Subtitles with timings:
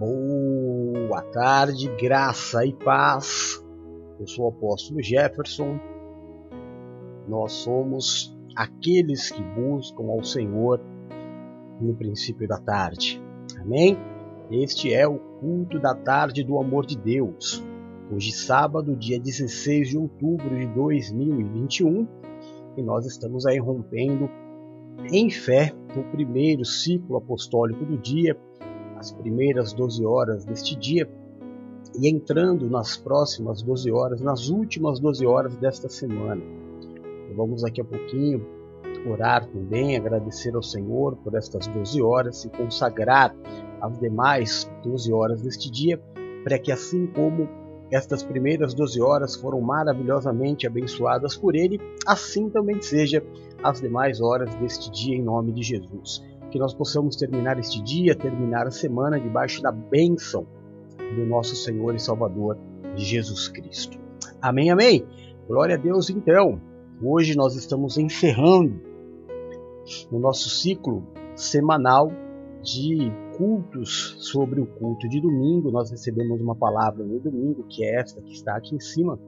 [0.00, 3.62] Boa tarde, graça e paz.
[4.18, 5.78] Eu sou o apóstolo Jefferson.
[7.28, 10.80] Nós somos aqueles que buscam ao Senhor
[11.78, 13.22] no princípio da tarde.
[13.60, 13.98] Amém?
[14.50, 17.62] Este é o culto da tarde do amor de Deus.
[18.10, 22.08] Hoje, sábado, dia 16 de outubro de 2021,
[22.78, 24.30] e nós estamos aí rompendo
[25.12, 28.34] em fé o primeiro ciclo apostólico do dia
[29.00, 31.10] as primeiras 12 horas deste dia
[31.98, 36.42] e entrando nas próximas 12 horas, nas últimas 12 horas desta semana.
[37.24, 38.46] Então, vamos daqui a pouquinho
[39.10, 43.34] orar também, agradecer ao Senhor por estas 12 horas e consagrar
[43.80, 45.98] as demais 12 horas deste dia,
[46.44, 47.48] para que assim como
[47.90, 53.24] estas primeiras 12 horas foram maravilhosamente abençoadas por Ele, assim também seja
[53.64, 58.14] as demais horas deste dia em nome de Jesus que nós possamos terminar este dia,
[58.14, 60.46] terminar a semana debaixo da bênção
[61.16, 62.58] do nosso Senhor e Salvador
[62.96, 63.98] Jesus Cristo.
[64.42, 65.06] Amém, amém.
[65.46, 66.60] Glória a Deus então.
[67.02, 68.80] Hoje nós estamos encerrando
[70.10, 72.12] o nosso ciclo semanal
[72.62, 75.70] de cultos sobre o culto de domingo.
[75.70, 79.18] Nós recebemos uma palavra no domingo, que é esta que está aqui em cima.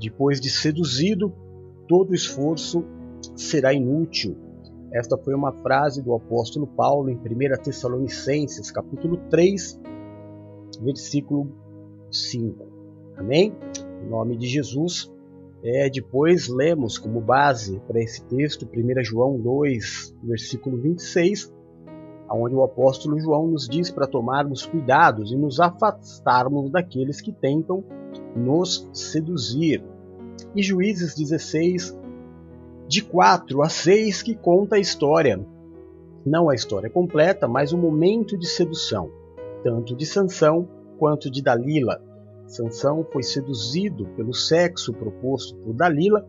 [0.00, 1.32] Depois de seduzido,
[1.86, 2.84] todo esforço
[3.34, 4.45] será inútil
[4.92, 9.80] esta foi uma frase do apóstolo Paulo em 1 Tessalonicenses, capítulo 3,
[10.82, 11.50] versículo
[12.10, 12.66] 5.
[13.16, 13.52] Amém?
[14.02, 15.12] Em nome de Jesus.
[15.62, 21.52] É, depois lemos como base para esse texto 1 João 2, versículo 26,
[22.30, 27.82] onde o apóstolo João nos diz para tomarmos cuidados e nos afastarmos daqueles que tentam
[28.36, 29.82] nos seduzir.
[30.54, 31.98] E Juízes 16,
[32.88, 35.44] de 4 a 6 que conta a história.
[36.24, 39.10] Não a história completa, mas o momento de sedução,
[39.62, 42.02] tanto de Sansão quanto de Dalila.
[42.46, 46.26] Sansão foi seduzido pelo sexo proposto por Dalila,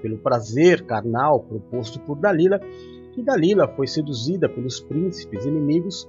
[0.00, 2.60] pelo prazer carnal proposto por Dalila,
[3.16, 6.08] e Dalila foi seduzida pelos príncipes inimigos,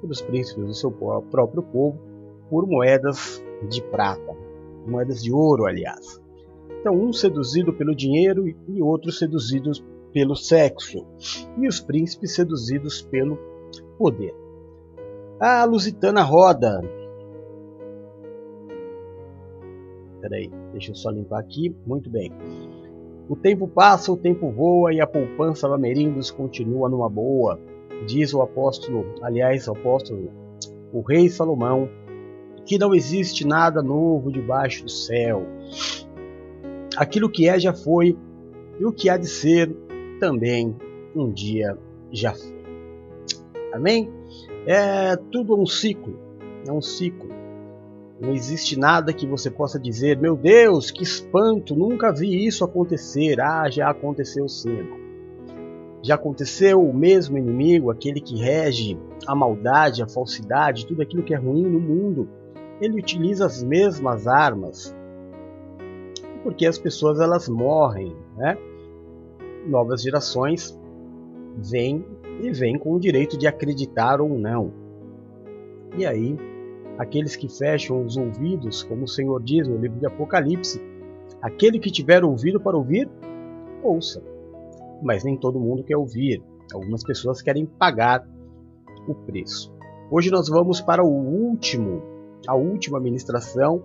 [0.00, 1.98] pelos príncipes do seu próprio povo,
[2.48, 4.34] por moedas de prata,
[4.86, 6.20] moedas de ouro, aliás.
[6.80, 11.06] Então, um seduzido pelo dinheiro e outro seduzidos pelo sexo,
[11.58, 13.38] e os príncipes seduzidos pelo
[13.98, 14.34] poder.
[15.40, 16.80] A Lusitana roda.
[20.20, 21.74] Peraí, deixa eu só limpar aqui.
[21.86, 22.32] Muito bem.
[23.28, 27.60] O tempo passa, o tempo voa e a poupança Lamerindos continua numa boa,
[28.06, 30.30] diz o apóstolo, aliás, o apóstolo,
[30.92, 31.88] o rei Salomão,
[32.64, 35.42] que não existe nada novo debaixo do céu.
[36.98, 38.18] Aquilo que é já foi,
[38.80, 39.72] e o que há de ser
[40.18, 40.76] também
[41.14, 41.78] um dia
[42.10, 42.58] já foi.
[43.72, 44.10] Amém?
[44.66, 46.18] É tudo um ciclo,
[46.66, 47.30] é um ciclo.
[48.20, 53.40] Não existe nada que você possa dizer, meu Deus, que espanto, nunca vi isso acontecer.
[53.40, 54.88] Ah, já aconteceu sim.
[56.02, 61.32] Já aconteceu o mesmo inimigo, aquele que rege a maldade, a falsidade, tudo aquilo que
[61.32, 62.28] é ruim no mundo.
[62.80, 64.97] Ele utiliza as mesmas armas,
[66.42, 68.56] porque as pessoas elas morrem, né?
[69.66, 70.78] Novas gerações
[71.56, 72.04] vêm
[72.40, 74.72] e vêm com o direito de acreditar ou não.
[75.96, 76.36] E aí,
[76.96, 80.80] aqueles que fecham os ouvidos, como o Senhor diz no livro de Apocalipse,
[81.42, 83.08] aquele que tiver ouvido para ouvir,
[83.82, 84.22] ouça.
[85.02, 86.42] Mas nem todo mundo quer ouvir.
[86.72, 88.28] Algumas pessoas querem pagar
[89.06, 89.72] o preço.
[90.10, 92.02] Hoje nós vamos para o último,
[92.46, 93.82] a última ministração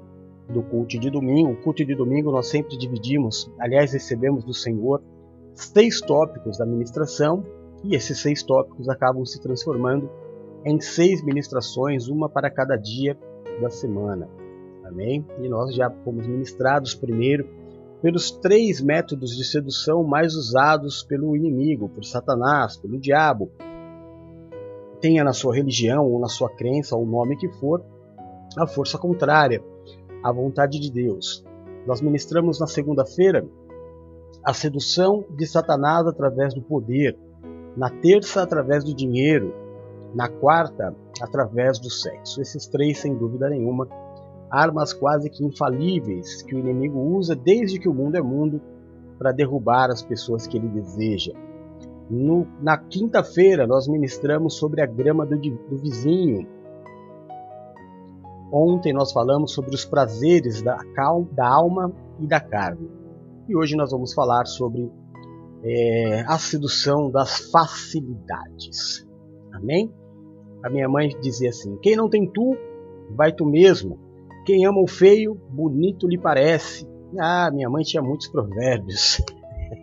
[0.50, 1.52] do culto de domingo.
[1.52, 5.02] O culto de domingo nós sempre dividimos, aliás, recebemos do Senhor
[5.54, 7.44] seis tópicos da ministração
[7.84, 10.10] e esses seis tópicos acabam se transformando
[10.66, 13.18] em seis ministrações, uma para cada dia
[13.62, 14.30] da semana.
[14.86, 15.26] Amém?
[15.42, 17.48] E nós já fomos ministrados primeiro
[18.02, 23.50] pelos três métodos de sedução mais usados pelo inimigo, por Satanás, pelo diabo.
[25.00, 27.84] Tenha na sua religião ou na sua crença, ou o nome que for,
[28.58, 29.64] a força contrária
[30.24, 31.44] à vontade de Deus.
[31.86, 33.46] Nós ministramos na segunda-feira
[34.44, 37.18] a sedução de Satanás através do poder,
[37.76, 39.54] na terça, através do dinheiro,
[40.14, 42.42] na quarta, através do sexo.
[42.42, 43.88] Esses três, sem dúvida nenhuma,
[44.50, 48.62] armas quase que infalíveis que o inimigo usa desde que o mundo é mundo
[49.18, 51.34] para derrubar as pessoas que ele deseja.
[52.10, 56.46] No, na quinta-feira, nós ministramos sobre a grama do, do vizinho,
[58.56, 60.78] Ontem nós falamos sobre os prazeres da,
[61.32, 62.88] da alma e da carne.
[63.50, 64.92] E hoje nós vamos falar sobre
[65.64, 69.08] é, a sedução das facilidades.
[69.52, 69.92] Amém?
[70.64, 72.56] A minha mãe dizia assim: quem não tem tu,
[73.16, 73.98] vai tu mesmo.
[74.46, 76.88] Quem ama o feio, bonito lhe parece.
[77.20, 79.20] Ah, minha mãe tinha muitos provérbios.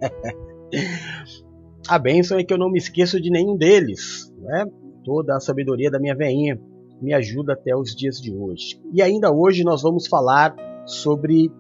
[1.89, 4.33] a bênção é que eu não me esqueço de nenhum deles.
[4.39, 4.65] Né?
[5.05, 6.57] Toda a sabedoria da minha veinha
[7.01, 8.81] me ajuda até os dias de hoje.
[8.93, 10.55] E ainda hoje nós vamos falar
[10.85, 11.51] sobre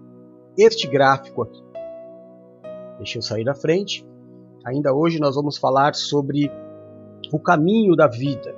[0.58, 1.62] este gráfico aqui.
[2.98, 4.06] Deixa eu sair da frente.
[4.64, 6.50] Ainda hoje nós vamos falar sobre
[7.32, 8.54] o caminho da vida,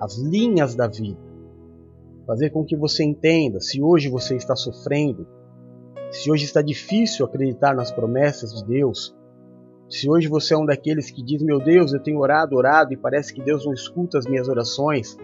[0.00, 1.18] as linhas da vida.
[2.26, 5.26] Fazer com que você entenda se hoje você está sofrendo,
[6.10, 9.16] se hoje está difícil acreditar nas promessas de Deus,
[9.88, 12.96] se hoje você é um daqueles que diz: Meu Deus, eu tenho orado, orado e
[12.96, 15.16] parece que Deus não escuta as minhas orações,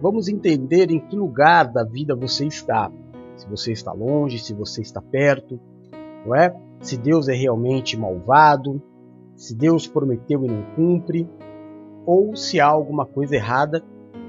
[0.00, 2.90] vamos entender em que lugar da vida você está.
[3.36, 5.60] Se você está longe, se você está perto,
[6.26, 6.54] não é?
[6.80, 8.82] Se Deus é realmente malvado,
[9.36, 11.28] se Deus prometeu e não cumpre,
[12.06, 13.82] ou se há alguma coisa errada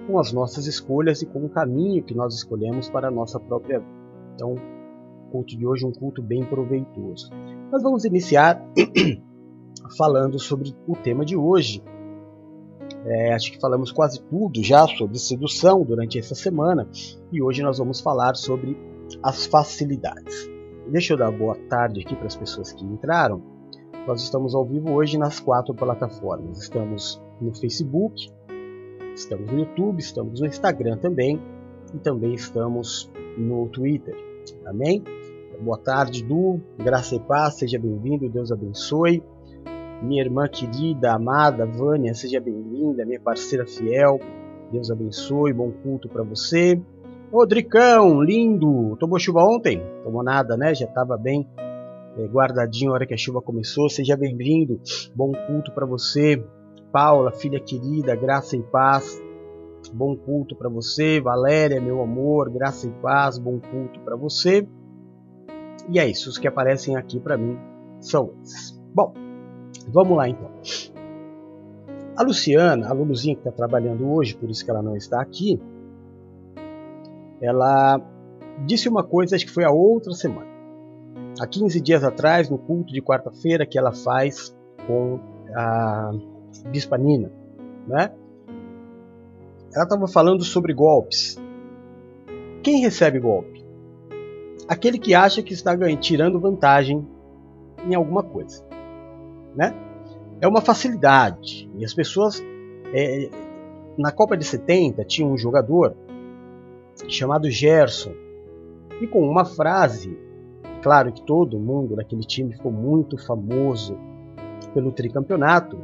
[0.07, 3.79] com as nossas escolhas e com o caminho que nós escolhemos para a nossa própria
[3.79, 3.91] vida.
[4.35, 7.29] Então, o culto de hoje é um culto bem proveitoso.
[7.71, 8.62] Nós vamos iniciar
[9.97, 11.81] falando sobre o tema de hoje.
[13.06, 16.88] É, acho que falamos quase tudo já sobre sedução durante essa semana
[17.31, 18.77] e hoje nós vamos falar sobre
[19.24, 20.50] as facilidades.
[20.88, 23.42] Deixa eu dar boa tarde aqui para as pessoas que entraram.
[24.07, 26.62] Nós estamos ao vivo hoje nas quatro plataformas.
[26.62, 28.31] Estamos no Facebook,
[29.15, 31.39] estamos no YouTube, estamos no Instagram também
[31.94, 34.15] e também estamos no Twitter.
[34.65, 35.03] Amém?
[35.62, 36.59] Boa tarde, Du.
[36.80, 39.24] Graça e paz, seja bem-vindo, Deus abençoe.
[40.01, 44.19] Minha irmã querida, amada, Vânia, seja bem-vinda, minha parceira fiel.
[44.71, 46.81] Deus abençoe, bom culto para você.
[47.31, 48.98] Rodricão, lindo!
[48.98, 49.81] Tomou chuva ontem?
[50.03, 50.74] Tomou nada, né?
[50.74, 51.48] Já estava bem
[52.18, 53.89] é, guardadinho na hora que a chuva começou.
[53.89, 54.81] Seja bem-vindo,
[55.15, 56.44] bom culto para você.
[56.92, 59.21] Paula, filha querida, graça e paz.
[59.94, 61.21] Bom culto para você.
[61.21, 64.68] Valéria, meu amor, graça e paz, bom culto para você.
[65.89, 67.57] E é isso, os que aparecem aqui para mim
[68.00, 68.80] são esses.
[68.94, 69.13] Bom,
[69.91, 70.49] vamos lá então.
[72.15, 75.59] A Luciana, a Luluzinha que está trabalhando hoje, por isso que ela não está aqui,
[77.41, 77.99] ela
[78.65, 80.49] disse uma coisa, acho que foi a outra semana.
[81.39, 84.55] Há 15 dias atrás, no culto de quarta-feira que ela faz
[84.85, 85.19] com
[85.55, 86.11] a
[86.67, 87.31] Bispa Nina,
[87.88, 88.11] né?
[89.73, 91.41] Ela estava falando sobre golpes.
[92.61, 93.65] Quem recebe golpe?
[94.67, 97.07] Aquele que acha que está tirando vantagem
[97.89, 98.63] em alguma coisa,
[99.56, 99.74] né?
[100.39, 101.69] É uma facilidade.
[101.77, 102.42] E as pessoas
[102.94, 103.30] é,
[103.98, 105.95] na Copa de 70 tinha um jogador
[107.07, 108.13] chamado Gerson.
[109.01, 110.18] E com uma frase,
[110.81, 113.98] claro que todo mundo naquele time ficou muito famoso
[114.74, 115.77] pelo tricampeonato.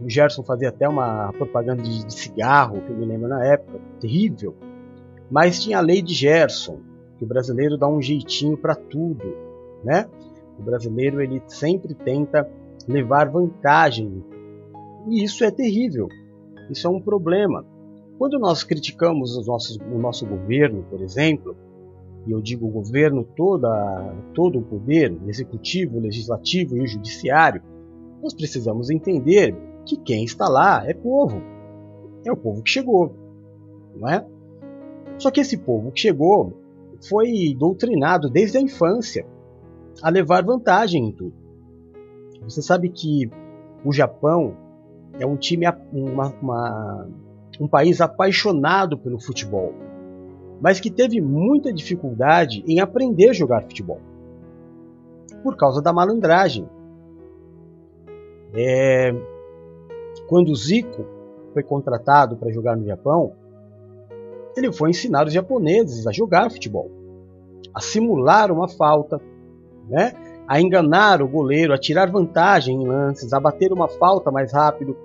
[0.00, 4.54] O Gerson fazia até uma propaganda de, cigarro, que eu me lembro na época, terrível.
[5.30, 6.80] Mas tinha a lei de Gerson,
[7.16, 9.24] que o brasileiro dá um jeitinho para tudo,
[9.84, 10.06] né?
[10.58, 12.48] O brasileiro ele sempre tenta
[12.86, 14.22] levar vantagem.
[15.08, 16.08] E isso é terrível.
[16.70, 17.64] Isso é um problema.
[18.18, 21.56] Quando nós criticamos os nossos, o nosso governo, por exemplo,
[22.26, 23.68] e eu digo governo, toda,
[24.32, 27.62] todo o poder, executivo, legislativo e o judiciário,
[28.22, 29.54] nós precisamos entender
[29.84, 31.42] que quem está lá é povo.
[32.24, 33.14] É o povo que chegou.
[33.96, 34.26] Não é?
[35.18, 36.54] Só que esse povo que chegou
[37.08, 39.26] foi doutrinado desde a infância
[40.02, 41.43] a levar vantagem em tudo.
[42.44, 43.30] Você sabe que
[43.84, 44.56] o Japão
[45.18, 47.08] é um time, uma, uma,
[47.60, 49.72] um país apaixonado pelo futebol,
[50.60, 54.00] mas que teve muita dificuldade em aprender a jogar futebol
[55.42, 56.68] por causa da malandragem.
[58.54, 59.12] É,
[60.26, 61.04] quando o Zico
[61.52, 63.32] foi contratado para jogar no Japão,
[64.56, 66.90] ele foi ensinar os japoneses a jogar futebol,
[67.74, 69.20] a simular uma falta,
[69.88, 70.12] né?
[70.46, 74.96] A enganar o goleiro, a tirar vantagem em lances, a bater uma falta mais rápido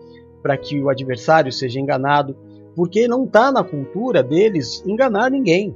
[0.41, 2.35] para que o adversário seja enganado,
[2.75, 5.75] porque não está na cultura deles enganar ninguém.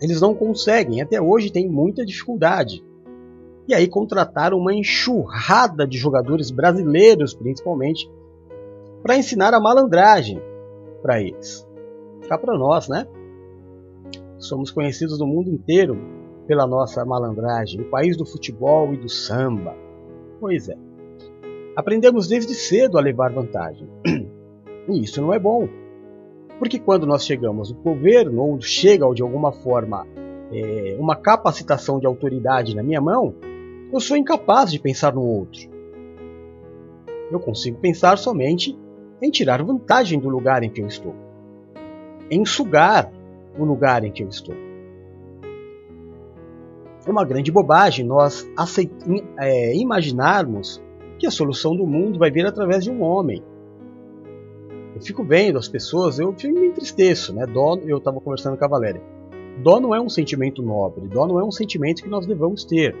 [0.00, 2.84] Eles não conseguem, até hoje tem muita dificuldade.
[3.66, 8.10] E aí contrataram uma enxurrada de jogadores brasileiros, principalmente,
[9.02, 10.40] para ensinar a malandragem
[11.00, 11.66] para eles.
[12.28, 13.06] Cá para nós, né?
[14.38, 15.96] Somos conhecidos no mundo inteiro
[16.46, 19.74] pela nossa malandragem, o país do futebol e do samba.
[20.40, 20.76] Pois é.
[21.76, 23.88] Aprendemos desde cedo a levar vantagem.
[24.86, 25.66] E isso não é bom.
[26.58, 30.06] Porque quando nós chegamos no governo, ou chega de alguma forma
[30.52, 33.34] é, uma capacitação de autoridade na minha mão,
[33.90, 35.70] eu sou incapaz de pensar no outro.
[37.30, 38.78] Eu consigo pensar somente
[39.22, 41.14] em tirar vantagem do lugar em que eu estou.
[42.30, 43.10] em sugar
[43.58, 44.54] o lugar em que eu estou.
[47.06, 48.48] É uma grande bobagem nós
[49.38, 50.82] é, imaginarmos
[51.18, 53.42] que a solução do mundo vai vir através de um homem.
[54.94, 57.44] Eu fico vendo as pessoas, eu me entristeço, né?
[57.46, 59.02] Dó, eu estava conversando com a Valéria.
[59.62, 62.96] Dó não é um sentimento nobre, dó não é um sentimento que nós devamos ter.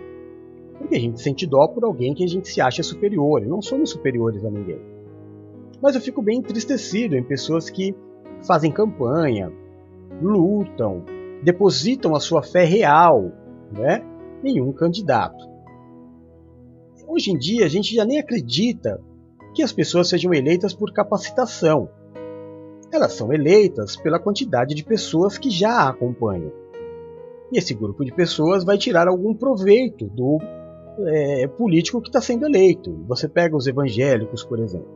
[0.78, 3.62] Porque a gente sente dó por alguém que a gente se acha superior, e não
[3.62, 4.80] somos superiores a ninguém.
[5.80, 7.94] Mas eu fico bem entristecido em pessoas que
[8.46, 9.52] fazem campanha,
[10.20, 11.04] lutam,
[11.42, 13.32] depositam a sua fé real
[13.72, 14.04] né,
[14.44, 15.48] em um candidato.
[17.06, 19.00] Hoje em dia a gente já nem acredita
[19.54, 21.88] que as pessoas sejam eleitas por capacitação.
[22.92, 26.52] Elas são eleitas pela quantidade de pessoas que já a acompanham.
[27.52, 30.38] E esse grupo de pessoas vai tirar algum proveito do
[31.06, 33.04] é, político que está sendo eleito.
[33.06, 34.88] Você pega os evangélicos, por exemplo.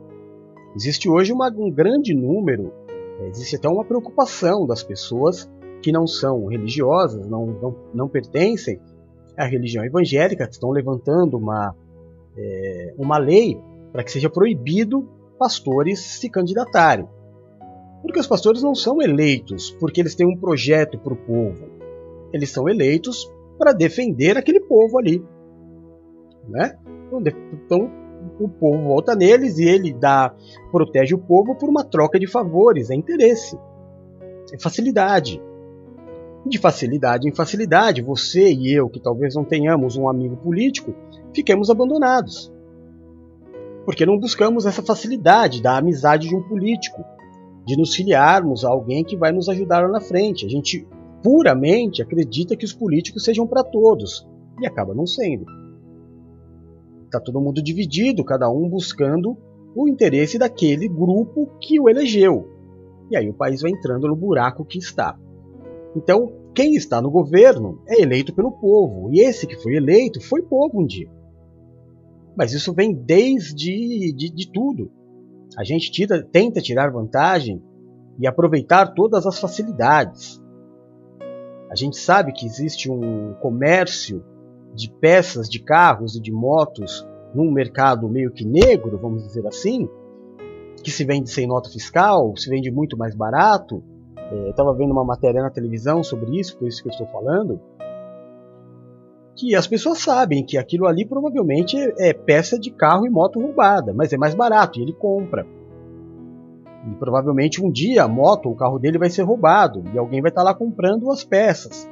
[0.75, 2.71] Existe hoje uma, um grande número,
[3.19, 5.49] é, existe até uma preocupação das pessoas
[5.81, 8.79] que não são religiosas, não, não, não pertencem
[9.37, 11.75] à religião evangélica, estão levantando uma,
[12.37, 13.59] é, uma lei
[13.91, 15.07] para que seja proibido
[15.37, 17.07] pastores se candidatarem.
[18.01, 21.67] Porque os pastores não são eleitos porque eles têm um projeto para o povo.
[22.31, 25.23] Eles são eleitos para defender aquele povo ali.
[26.47, 26.77] Né?
[27.07, 27.21] Então,
[27.53, 27.91] então
[28.39, 30.33] o povo volta neles e ele dá,
[30.71, 33.57] protege o povo por uma troca de favores, é interesse,
[34.53, 35.41] é facilidade.
[36.45, 40.93] De facilidade em facilidade, você e eu, que talvez não tenhamos um amigo político,
[41.33, 42.51] fiquemos abandonados.
[43.85, 47.03] Porque não buscamos essa facilidade da amizade de um político,
[47.65, 50.45] de nos filiarmos a alguém que vai nos ajudar lá na frente.
[50.45, 50.87] A gente
[51.21, 54.27] puramente acredita que os políticos sejam para todos
[54.61, 55.45] e acaba não sendo.
[57.05, 59.37] Está todo mundo dividido, cada um buscando
[59.75, 62.47] o interesse daquele grupo que o elegeu.
[63.11, 65.17] E aí o país vai entrando no buraco que está.
[65.95, 69.09] Então, quem está no governo é eleito pelo povo.
[69.11, 71.09] E esse que foi eleito foi povo um dia.
[72.35, 74.91] Mas isso vem desde de, de tudo.
[75.57, 77.61] A gente tira, tenta tirar vantagem
[78.19, 80.41] e aproveitar todas as facilidades.
[81.69, 84.23] A gente sabe que existe um comércio
[84.73, 89.87] de peças de carros e de motos num mercado meio que negro, vamos dizer assim,
[90.83, 93.83] que se vende sem nota fiscal, se vende muito mais barato.
[94.31, 97.07] É, eu estava vendo uma matéria na televisão sobre isso, por isso que eu estou
[97.07, 97.59] falando.
[99.35, 103.93] Que as pessoas sabem que aquilo ali provavelmente é peça de carro e moto roubada,
[103.93, 105.45] mas é mais barato e ele compra.
[106.87, 110.21] E provavelmente um dia a moto ou o carro dele vai ser roubado e alguém
[110.21, 111.89] vai estar lá comprando as peças.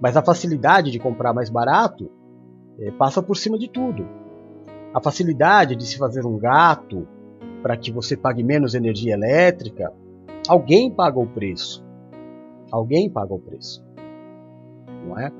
[0.00, 2.10] Mas a facilidade de comprar mais barato
[2.80, 4.06] é, passa por cima de tudo.
[4.94, 7.06] A facilidade de se fazer um gato
[7.62, 9.92] para que você pague menos energia elétrica,
[10.46, 11.84] alguém paga o preço.
[12.70, 13.84] Alguém paga o preço.
[15.06, 15.32] Não é?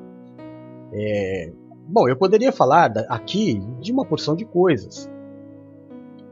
[0.92, 1.52] é
[1.86, 5.10] bom, eu poderia falar aqui de uma porção de coisas.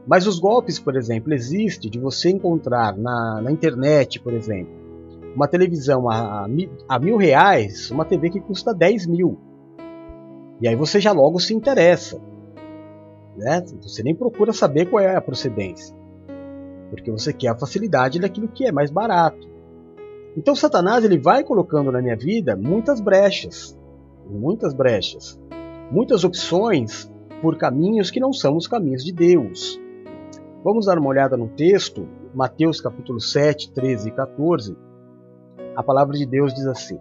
[0.07, 4.73] Mas os golpes, por exemplo, existe de você encontrar na, na internet, por exemplo,
[5.35, 6.47] uma televisão a,
[6.87, 9.37] a, mil reais, uma TV que custa 10 mil.
[10.61, 12.19] E aí você já logo se interessa.
[13.35, 13.63] Né?
[13.81, 15.95] Você nem procura saber qual é a procedência.
[16.89, 19.47] Porque você quer a facilidade daquilo que é mais barato.
[20.35, 23.77] Então Satanás ele vai colocando na minha vida muitas brechas.
[24.29, 25.39] Muitas brechas.
[25.91, 29.79] Muitas opções por caminhos que não são os caminhos de Deus.
[30.63, 34.77] Vamos dar uma olhada no texto, Mateus capítulo 7, 13 e 14.
[35.75, 36.99] A palavra de Deus diz assim.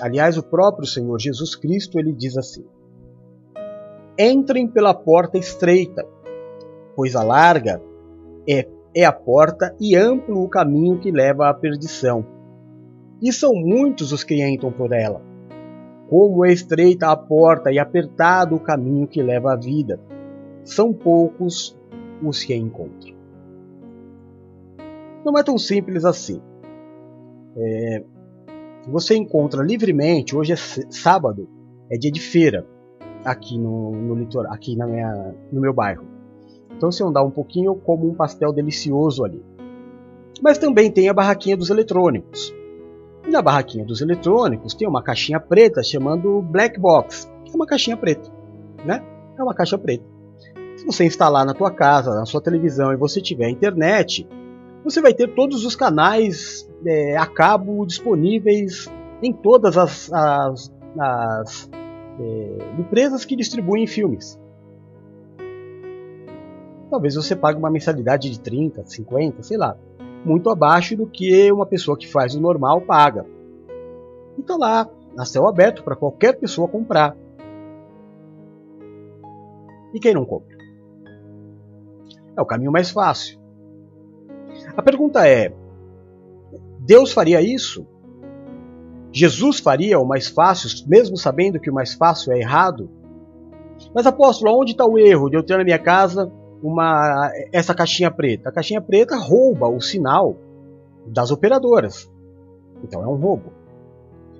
[0.00, 2.64] Aliás, o próprio Senhor Jesus Cristo ele diz assim:
[4.18, 6.06] Entrem pela porta estreita,
[6.96, 7.80] pois a larga
[8.48, 12.24] é, é a porta e amplo o caminho que leva à perdição.
[13.20, 15.20] E são muitos os que entram por ela.
[16.08, 19.98] Como é estreita a porta e apertado o caminho que leva à vida,
[20.62, 21.78] são poucos
[22.22, 23.14] os que a encontram.
[25.24, 26.40] Não é tão simples assim.
[27.56, 28.04] É,
[28.86, 31.48] você encontra livremente, hoje é sábado,
[31.90, 32.66] é dia de feira
[33.24, 36.13] aqui no, no litoral, aqui na minha, no meu bairro.
[36.76, 39.42] Então se andar um pouquinho como um pastel delicioso ali.
[40.42, 42.54] Mas também tem a barraquinha dos eletrônicos.
[43.26, 47.66] E na barraquinha dos eletrônicos tem uma caixinha preta chamando Black Box, que é uma
[47.66, 48.30] caixinha preta,
[48.84, 49.02] né?
[49.38, 50.04] É uma caixa preta.
[50.76, 54.28] Se você instalar na tua casa, na sua televisão e você tiver internet,
[54.84, 58.90] você vai ter todos os canais é, a cabo disponíveis
[59.22, 61.70] em todas as, as, as
[62.20, 64.38] é, empresas que distribuem filmes.
[66.94, 69.76] Talvez você pague uma mensalidade de 30, 50, sei lá.
[70.24, 73.26] muito abaixo do que uma pessoa que faz o normal paga.
[74.38, 77.16] E está lá, a céu aberto para qualquer pessoa comprar.
[79.92, 80.56] E quem não compra?
[82.36, 83.40] É o caminho mais fácil.
[84.76, 85.52] A pergunta é:
[86.78, 87.84] Deus faria isso?
[89.10, 92.88] Jesus faria o mais fácil, mesmo sabendo que o mais fácil é errado?
[93.92, 96.32] Mas apóstolo, onde está o erro de eu ter na minha casa
[96.64, 98.48] uma essa caixinha preta?
[98.48, 100.34] A caixinha preta rouba o sinal
[101.06, 102.10] das operadoras.
[102.82, 103.52] Então é um roubo.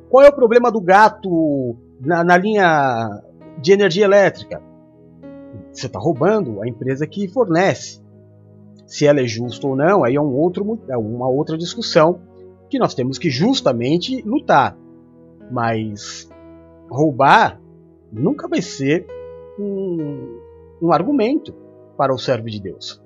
[0.08, 3.22] Qual é o problema do gato na, na linha
[3.60, 4.62] de energia elétrica?
[5.70, 8.02] Você está roubando a empresa que fornece.
[8.86, 12.20] Se ela é justa ou não, aí é um outro, é uma outra discussão
[12.70, 14.76] que nós temos que justamente lutar.
[15.50, 16.30] Mas
[16.88, 17.60] roubar
[18.10, 19.06] nunca vai ser
[19.58, 20.38] um,
[20.80, 21.63] um argumento
[21.96, 23.02] para o servo de Deus.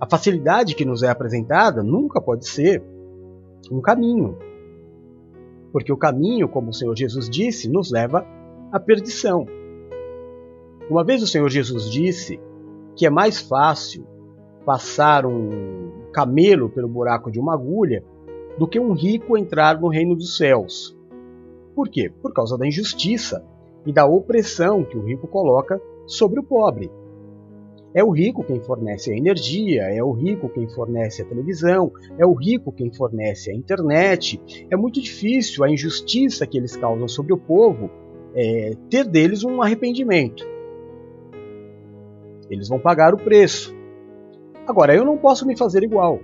[0.00, 2.82] A facilidade que nos é apresentada nunca pode ser
[3.70, 4.38] um caminho.
[5.72, 8.26] Porque o caminho, como o Senhor Jesus disse, nos leva
[8.72, 9.46] à perdição.
[10.88, 12.40] Uma vez o Senhor Jesus disse
[12.96, 14.04] que é mais fácil
[14.64, 18.04] passar um camelo pelo buraco de uma agulha
[18.58, 20.96] do que um rico entrar no reino dos céus.
[21.74, 22.12] Por quê?
[22.20, 23.44] Por causa da injustiça
[23.86, 26.90] e da opressão que o rico coloca sobre o pobre.
[27.92, 32.24] É o rico quem fornece a energia, é o rico quem fornece a televisão, é
[32.24, 34.40] o rico quem fornece a internet.
[34.70, 37.90] É muito difícil a injustiça que eles causam sobre o povo
[38.34, 40.46] é, ter deles um arrependimento.
[42.48, 43.74] Eles vão pagar o preço.
[44.66, 46.20] Agora, eu não posso me fazer igual.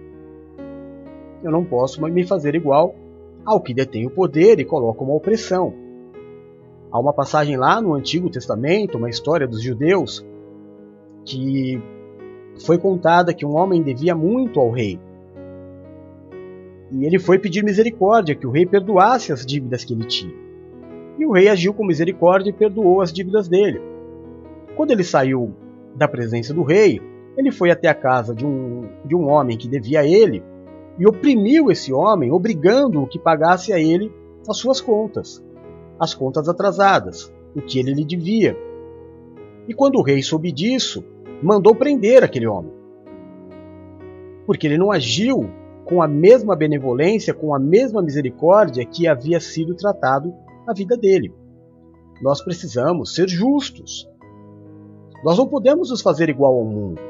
[1.43, 2.95] Eu não posso me fazer igual
[3.45, 5.73] ao que detém o poder e coloca uma opressão.
[6.91, 10.25] Há uma passagem lá no Antigo Testamento, uma história dos judeus,
[11.27, 11.83] que
[12.65, 14.99] foi contada que um homem devia muito ao rei.
[16.91, 20.35] E ele foi pedir misericórdia, que o rei perdoasse as dívidas que ele tinha.
[21.19, 23.81] E o rei agiu com misericórdia e perdoou as dívidas dele.
[24.77, 25.53] Quando ele saiu
[25.95, 27.01] da presença do rei,
[27.37, 30.43] ele foi até a casa de um, de um homem que devia a ele
[30.99, 34.13] e oprimiu esse homem, obrigando-o que pagasse a ele
[34.49, 35.45] as suas contas,
[35.99, 38.57] as contas atrasadas, o que ele lhe devia.
[39.69, 41.05] E quando o rei soube disso,
[41.43, 42.73] mandou prender aquele homem.
[44.47, 45.51] Porque ele não agiu
[45.85, 50.35] com a mesma benevolência, com a mesma misericórdia que havia sido tratado
[50.67, 51.33] a vida dele.
[52.21, 54.09] Nós precisamos ser justos.
[55.25, 57.01] Nós não podemos nos fazer igual ao mundo.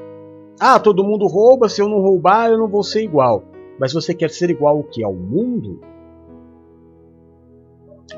[0.58, 3.44] Ah, todo mundo rouba, se eu não roubar, eu não vou ser igual.
[3.78, 5.04] Mas você quer ser igual ao que?
[5.04, 5.80] Ao mundo?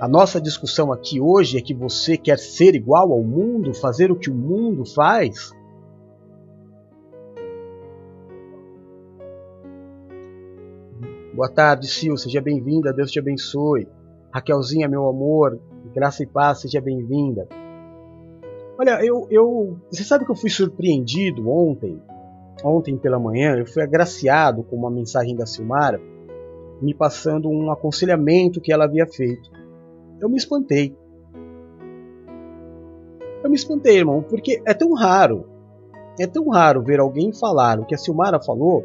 [0.01, 4.17] A nossa discussão aqui hoje é que você quer ser igual ao mundo, fazer o
[4.17, 5.53] que o mundo faz?
[11.39, 13.87] Boa tarde, Sil, seja bem-vinda, Deus te abençoe.
[14.35, 15.57] Raquelzinha, meu amor,
[15.95, 17.47] graça e paz, seja bem-vinda.
[18.77, 22.03] Olha, eu, eu, você sabe que eu fui surpreendido ontem
[22.65, 26.01] ontem pela manhã, eu fui agraciado com uma mensagem da Silmara
[26.83, 29.49] me passando um aconselhamento que ela havia feito.
[30.21, 30.93] Eu me espantei.
[33.45, 35.49] Eu me espantei, irmão, porque é tão raro,
[36.19, 38.85] é tão raro ver alguém falar o que a Silmara falou,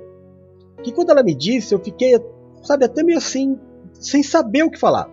[0.84, 2.13] que quando ela me disse, eu fiquei,
[2.63, 3.60] sabe, até meio assim,
[3.93, 5.10] sem saber o que falar.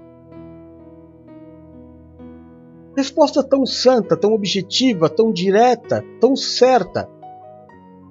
[2.96, 7.08] Resposta tão santa, tão objetiva, tão direta, tão certa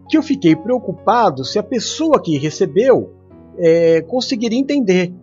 [0.09, 3.13] que eu fiquei preocupado se a pessoa que recebeu
[3.57, 5.13] é, conseguiria entender.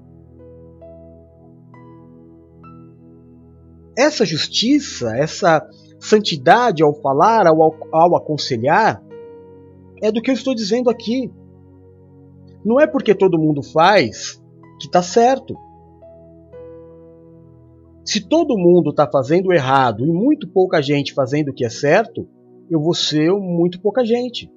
[3.98, 5.66] Essa justiça, essa
[5.98, 9.02] santidade ao falar, ao, ao aconselhar,
[10.02, 11.32] é do que eu estou dizendo aqui.
[12.66, 14.42] Não é porque todo mundo faz
[14.78, 15.56] que está certo.
[18.04, 22.28] Se todo mundo está fazendo errado e muito pouca gente fazendo o que é certo,
[22.70, 24.50] eu vou ser muito pouca gente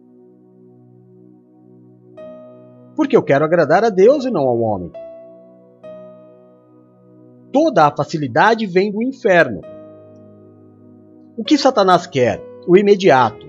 [3.00, 4.92] porque eu quero agradar a Deus e não ao homem.
[7.50, 9.62] Toda a facilidade vem do inferno.
[11.38, 12.44] O que Satanás quer?
[12.68, 13.49] O imediato.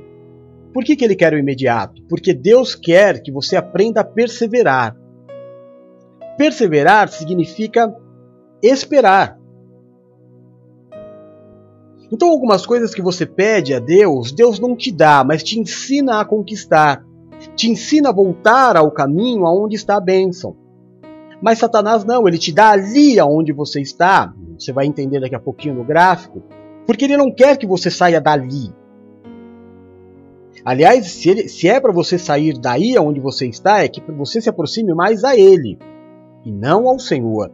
[0.73, 2.03] Por que, que ele quer o imediato?
[2.09, 4.97] Porque Deus quer que você aprenda a perseverar.
[6.37, 7.95] Perseverar significa
[8.63, 9.39] esperar.
[12.13, 16.21] Então, algumas coisas que você pede a Deus, Deus não te dá, mas te ensina
[16.21, 17.05] a conquistar
[17.49, 20.57] te ensina a voltar ao caminho aonde está a bênção.
[21.43, 25.41] Mas Satanás não, ele te dá ali aonde você está, você vai entender daqui a
[25.41, 26.43] pouquinho no gráfico,
[26.87, 28.73] porque ele não quer que você saia dali.
[30.64, 34.40] Aliás, se, ele, se é para você sair daí onde você está, é que você
[34.40, 35.79] se aproxime mais a Ele
[36.44, 37.51] e não ao Senhor.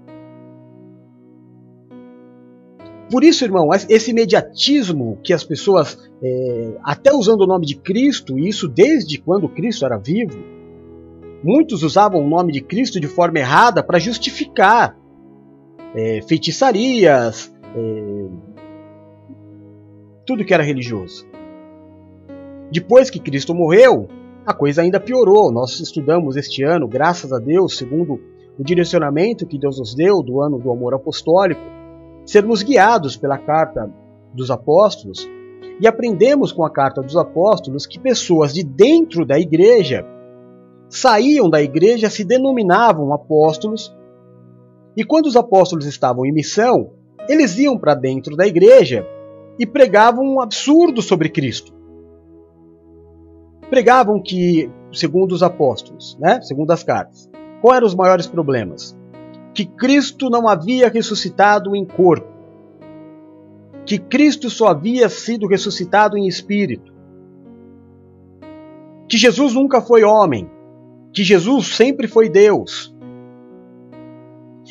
[3.11, 8.37] Por isso, irmão, esse imediatismo que as pessoas, é, até usando o nome de Cristo,
[8.37, 10.37] e isso desde quando Cristo era vivo,
[11.43, 14.99] muitos usavam o nome de Cristo de forma errada para justificar
[15.95, 18.29] é, feitiçarias, é,
[20.27, 21.25] tudo que era religioso.
[22.71, 24.09] Depois que Cristo morreu,
[24.45, 25.53] a coisa ainda piorou.
[25.53, 28.21] Nós estudamos este ano, graças a Deus, segundo
[28.59, 31.61] o direcionamento que Deus nos deu do ano do amor apostólico,
[32.25, 33.91] sermos guiados pela carta
[34.33, 35.29] dos apóstolos
[35.81, 40.07] e aprendemos com a carta dos apóstolos que pessoas de dentro da igreja
[40.89, 43.95] saíam da igreja, se denominavam apóstolos,
[44.97, 46.93] e quando os apóstolos estavam em missão,
[47.29, 49.07] eles iam para dentro da igreja
[49.59, 51.76] e pregavam um absurdo sobre Cristo.
[53.71, 57.29] Pregavam que, segundo os apóstolos, né, segundo as cartas,
[57.61, 58.97] quais eram os maiores problemas?
[59.57, 62.29] que Cristo não havia ressuscitado em corpo,
[63.87, 66.93] que Cristo só havia sido ressuscitado em espírito,
[69.09, 70.51] que Jesus nunca foi homem,
[71.11, 72.95] que Jesus sempre foi Deus.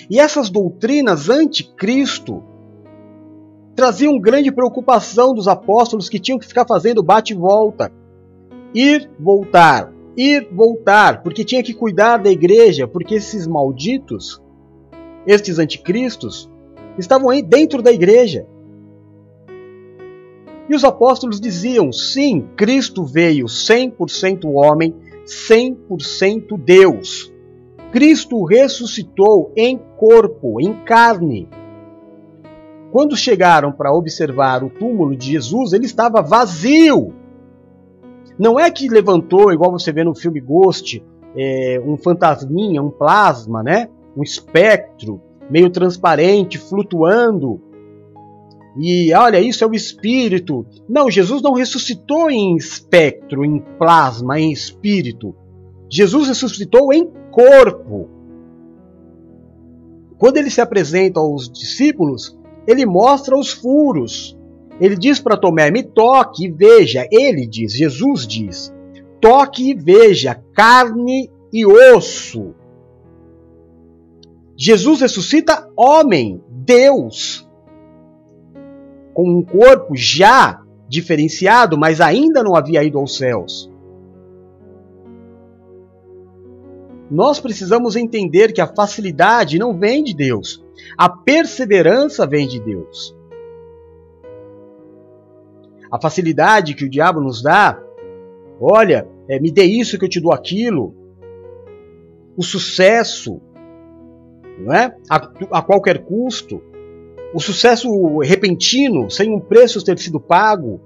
[0.07, 2.43] E essas doutrinas anticristo
[3.75, 7.91] traziam grande preocupação dos apóstolos que tinham que ficar fazendo bate e volta,
[8.75, 14.43] ir, voltar, ir, voltar, porque tinha que cuidar da igreja, porque esses malditos
[15.25, 16.49] estes anticristos,
[16.97, 18.45] estavam aí dentro da igreja.
[20.69, 27.31] E os apóstolos diziam: sim, Cristo veio 100% homem, 100% Deus.
[27.91, 31.47] Cristo ressuscitou em corpo, em carne.
[32.91, 37.13] Quando chegaram para observar o túmulo de Jesus, ele estava vazio.
[38.37, 41.03] Não é que levantou, igual você vê no filme Ghost,
[41.35, 43.89] é, um fantasminha, um plasma, né?
[44.15, 47.61] um espectro meio transparente, flutuando.
[48.77, 50.65] E olha, isso é o espírito.
[50.87, 55.35] Não, Jesus não ressuscitou em espectro, em plasma, em espírito.
[55.89, 58.09] Jesus ressuscitou em corpo.
[60.17, 64.37] Quando ele se apresenta aos discípulos, ele mostra os furos.
[64.79, 67.07] Ele diz para Tomé: Me toque e veja.
[67.11, 68.73] Ele diz, Jesus diz:
[69.21, 72.53] Toque e veja carne e osso.
[74.57, 77.47] Jesus ressuscita homem, Deus,
[79.13, 83.69] com um corpo já diferenciado, mas ainda não havia ido aos céus.
[87.09, 90.63] Nós precisamos entender que a facilidade não vem de Deus,
[90.97, 93.15] a perseverança vem de Deus.
[95.95, 97.81] A facilidade que o diabo nos dá,
[98.59, 100.93] olha, é, me dê isso que eu te dou aquilo.
[102.35, 103.39] O sucesso,
[104.59, 104.93] não é?
[105.09, 105.15] a,
[105.51, 106.61] a qualquer custo,
[107.33, 110.81] o sucesso repentino, sem um preço ter sido pago.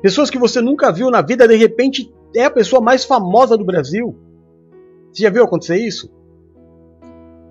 [0.00, 3.64] Pessoas que você nunca viu na vida, de repente é a pessoa mais famosa do
[3.64, 4.16] Brasil.
[5.12, 6.08] Você já viu acontecer isso?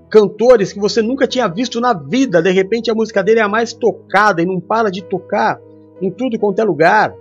[0.10, 3.50] Cantores que você nunca tinha visto na vida, de repente a música dele é a
[3.50, 5.60] mais tocada e não para de tocar
[6.02, 7.14] em tudo quanto é lugar.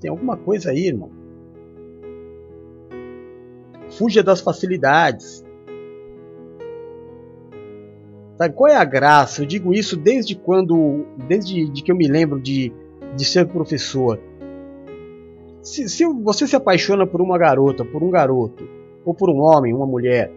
[0.00, 1.10] Tem alguma coisa aí, irmão.
[3.90, 5.44] Fuja das facilidades.
[8.38, 9.42] Sabe, qual é a graça?
[9.42, 12.72] Eu digo isso desde quando, desde de que eu me lembro de,
[13.16, 14.18] de ser professor.
[15.60, 18.77] Se, se você se apaixona por uma garota, por um garoto,
[19.08, 20.30] ou por um homem, uma mulher,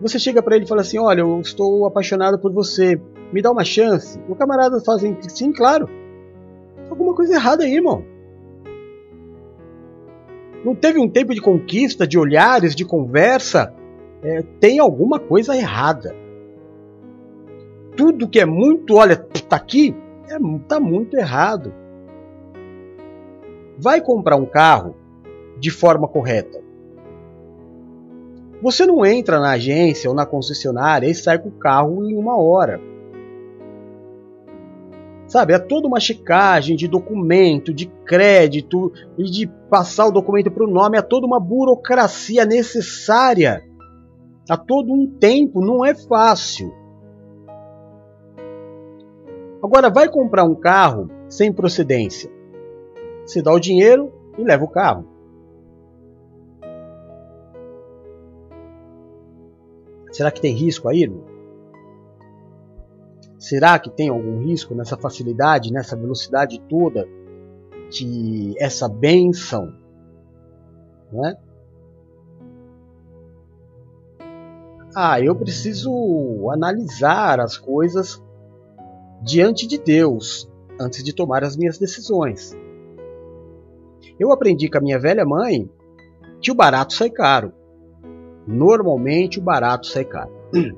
[0.00, 3.00] você chega para ele e fala assim: Olha, eu estou apaixonado por você,
[3.32, 4.20] me dá uma chance.
[4.28, 5.88] O camarada fala assim: Sim, claro.
[6.88, 8.04] Alguma coisa errada aí, irmão.
[10.64, 13.74] Não teve um tempo de conquista, de olhares, de conversa?
[14.22, 16.14] É, tem alguma coisa errada.
[17.96, 19.96] Tudo que é muito, olha, tá aqui,
[20.28, 20.36] é,
[20.68, 21.74] tá muito errado.
[23.76, 24.94] Vai comprar um carro
[25.58, 26.65] de forma correta.
[28.66, 32.36] Você não entra na agência ou na concessionária e sai com o carro em uma
[32.36, 32.80] hora.
[35.28, 40.64] Sabe, é toda uma checagem de documento, de crédito e de passar o documento para
[40.64, 43.62] o nome, é toda uma burocracia necessária.
[44.50, 46.74] A todo um tempo, não é fácil.
[49.62, 52.28] Agora vai comprar um carro sem procedência.
[53.24, 55.15] Você dá o dinheiro e leva o carro.
[60.16, 61.12] Será que tem risco aí?
[63.38, 67.06] Será que tem algum risco nessa facilidade, nessa velocidade toda
[67.90, 69.74] que essa benção,
[71.12, 71.36] né?
[74.94, 78.18] Ah, eu preciso analisar as coisas
[79.22, 80.50] diante de Deus
[80.80, 82.56] antes de tomar as minhas decisões.
[84.18, 85.70] Eu aprendi com a minha velha mãe
[86.40, 87.52] que o barato sai caro.
[88.46, 90.30] Normalmente o barato sai caro.
[90.52, 90.76] Eu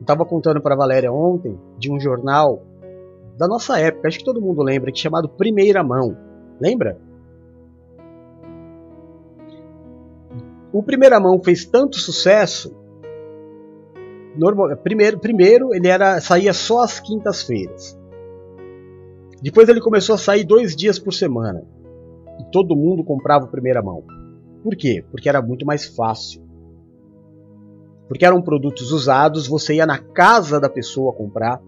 [0.00, 2.62] estava contando para Valéria ontem de um jornal
[3.36, 6.16] da nossa época, acho que todo mundo lembra, que chamado Primeira Mão.
[6.60, 6.98] Lembra?
[10.72, 12.76] O Primeira Mão fez tanto sucesso.
[14.36, 17.98] Normal, primeiro, primeiro ele era saía só às quintas-feiras.
[19.42, 21.64] Depois ele começou a sair dois dias por semana.
[22.38, 24.04] E todo mundo comprava o Primeira Mão.
[24.62, 25.04] Por quê?
[25.10, 26.50] Porque era muito mais fácil
[28.10, 31.62] porque eram produtos usados, você ia na casa da pessoa comprar,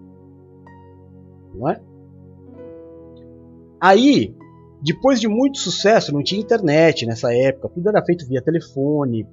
[1.54, 1.80] não é?
[3.80, 4.34] Aí,
[4.82, 9.24] depois de muito sucesso, não tinha internet nessa época, tudo era feito via telefone.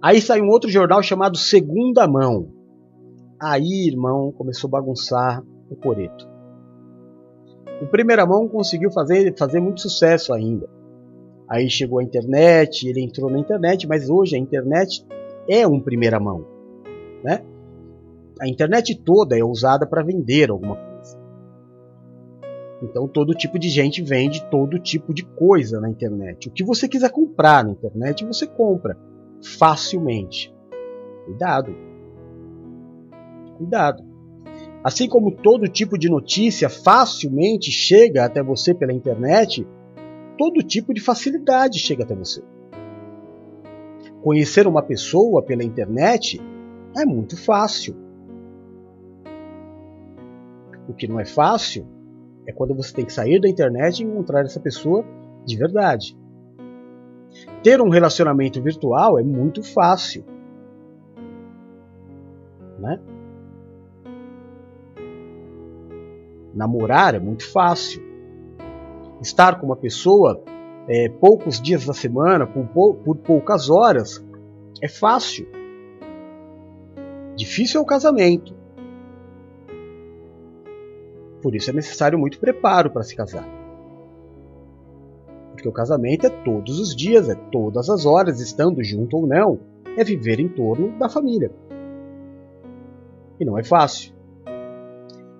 [0.00, 2.48] Aí saiu um outro jornal chamado Segunda Mão.
[3.42, 6.28] Aí, irmão, começou a bagunçar o coreto.
[7.82, 10.75] O Primeira Mão conseguiu fazer, fazer muito sucesso ainda.
[11.48, 15.04] Aí chegou a internet, ele entrou na internet, mas hoje a internet
[15.48, 16.44] é um primeira mão,
[17.22, 17.42] né?
[18.40, 21.18] A internet toda é usada para vender alguma coisa.
[22.82, 26.48] Então todo tipo de gente vende todo tipo de coisa na internet.
[26.48, 28.98] O que você quiser comprar na internet, você compra
[29.58, 30.54] facilmente.
[31.24, 31.74] Cuidado.
[33.56, 34.04] Cuidado.
[34.84, 39.66] Assim como todo tipo de notícia facilmente chega até você pela internet,
[40.36, 42.42] todo tipo de facilidade chega até você.
[44.22, 46.40] Conhecer uma pessoa pela internet
[46.96, 47.96] é muito fácil.
[50.88, 51.86] O que não é fácil
[52.46, 55.04] é quando você tem que sair da internet e encontrar essa pessoa
[55.44, 56.16] de verdade.
[57.62, 60.24] Ter um relacionamento virtual é muito fácil.
[62.78, 63.00] Né?
[66.54, 68.05] Namorar é muito fácil.
[69.20, 70.42] Estar com uma pessoa
[70.88, 74.24] é, poucos dias da semana, por, por poucas horas,
[74.80, 75.46] é fácil.
[77.34, 78.54] Difícil é o casamento.
[81.42, 83.46] Por isso é necessário muito preparo para se casar.
[85.52, 89.58] Porque o casamento é todos os dias, é todas as horas, estando junto ou não,
[89.96, 91.50] é viver em torno da família.
[93.38, 94.14] E não é fácil.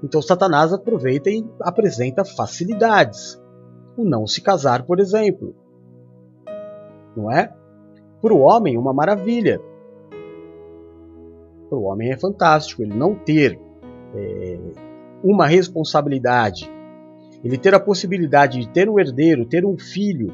[0.02, 3.40] Então Satanás aproveita e apresenta facilidades
[3.96, 5.54] o não se casar, por exemplo.
[7.16, 7.52] Não é?
[8.20, 9.60] Para o homem, uma maravilha.
[11.68, 13.58] Para o homem é fantástico ele não ter
[14.14, 14.58] é,
[15.22, 16.70] uma responsabilidade,
[17.42, 20.32] ele ter a possibilidade de ter um herdeiro, ter um filho,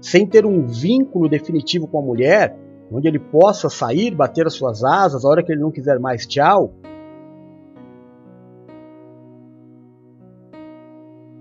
[0.00, 2.56] sem ter um vínculo definitivo com a mulher,
[2.90, 6.26] onde ele possa sair, bater as suas asas, a hora que ele não quiser mais,
[6.26, 6.74] tchau,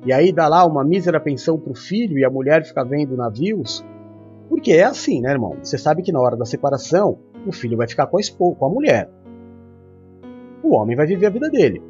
[0.05, 3.17] e aí dá lá uma mísera pensão para o filho e a mulher fica vendo
[3.17, 3.85] navios.
[4.47, 5.57] Porque é assim, né, irmão?
[5.61, 8.65] Você sabe que na hora da separação, o filho vai ficar com a, esposa, com
[8.65, 9.09] a mulher.
[10.63, 11.81] O homem vai viver a vida dele.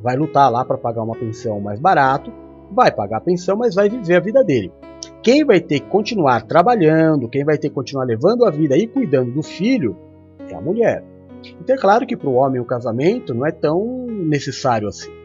[0.00, 2.32] Vai lutar lá para pagar uma pensão mais barato,
[2.70, 4.70] vai pagar a pensão, mas vai viver a vida dele.
[5.22, 8.86] Quem vai ter que continuar trabalhando, quem vai ter que continuar levando a vida e
[8.86, 9.96] cuidando do filho
[10.50, 11.02] é a mulher.
[11.60, 15.23] Então é claro que para o homem o casamento não é tão necessário assim.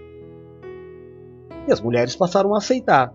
[1.70, 3.14] E as mulheres passaram a aceitar.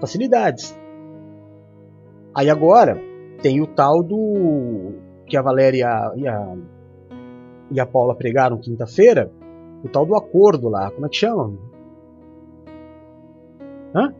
[0.00, 0.74] Facilidades.
[2.34, 2.98] Aí agora
[3.42, 4.94] tem o tal do
[5.26, 6.56] que a Valéria e a,
[7.70, 9.30] e a Paula pregaram quinta-feira,
[9.84, 11.52] o tal do acordo lá, como é que chama?
[13.94, 14.14] Hã?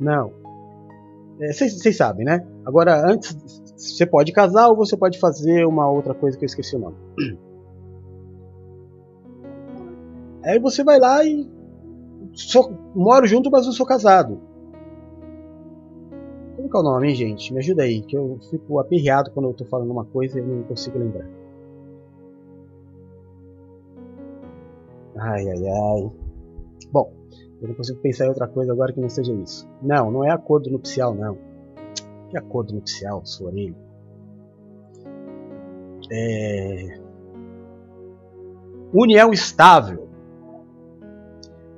[0.00, 0.32] Não.
[1.38, 2.44] Vocês é, sabem, né?
[2.64, 3.36] Agora, antes,
[3.76, 6.96] você pode casar ou você pode fazer uma outra coisa que eu esqueci o nome.
[10.46, 11.50] Aí você vai lá e
[12.32, 14.40] sou, moro junto, mas não sou casado.
[16.54, 17.52] Como que é o nome, hein, gente?
[17.52, 20.62] Me ajuda aí, que eu fico aperreado quando eu tô falando uma coisa e não
[20.62, 21.28] consigo lembrar.
[25.18, 26.10] Ai, ai, ai.
[26.92, 27.12] Bom,
[27.60, 29.68] eu não consigo pensar em outra coisa agora que não seja isso.
[29.82, 31.36] Não, não é acordo nupcial, não.
[32.28, 33.76] Que acordo nupcial, sua orelha?
[36.12, 37.00] É...
[38.94, 40.06] União estável.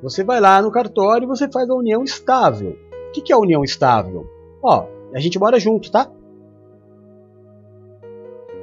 [0.03, 2.77] Você vai lá no cartório e você faz a união estável.
[3.09, 4.27] O que é a união estável?
[4.63, 6.11] Ó, a gente mora junto, tá?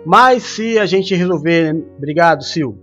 [0.06, 2.78] Mas se a gente resolver, obrigado, Sil.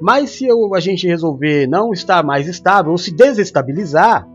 [0.00, 4.28] Mas se eu, a gente resolver não estar mais estável ou se desestabilizar,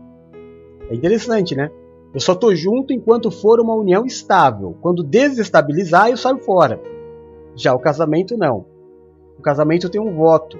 [0.90, 1.70] é interessante, né?
[2.12, 4.76] Eu só tô junto enquanto for uma união estável.
[4.80, 6.80] Quando desestabilizar, eu saio fora.
[7.56, 8.66] Já o casamento não.
[9.38, 10.58] O casamento tem um voto.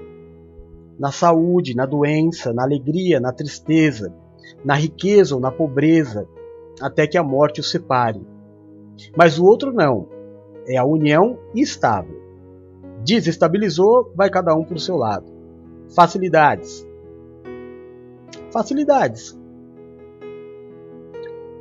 [0.99, 4.15] Na saúde, na doença, na alegria, na tristeza,
[4.65, 6.27] na riqueza ou na pobreza,
[6.81, 8.21] até que a morte o separe.
[9.17, 10.09] Mas o outro não.
[10.67, 12.23] É a união estável.
[13.05, 15.27] Desestabilizou, vai cada um para o seu lado.
[15.95, 16.87] Facilidades.
[18.51, 19.39] Facilidades.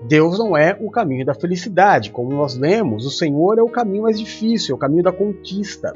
[0.08, 2.12] Deus não é o caminho da felicidade.
[2.12, 5.94] Como nós lemos, o Senhor é o caminho mais difícil, é o caminho da conquista.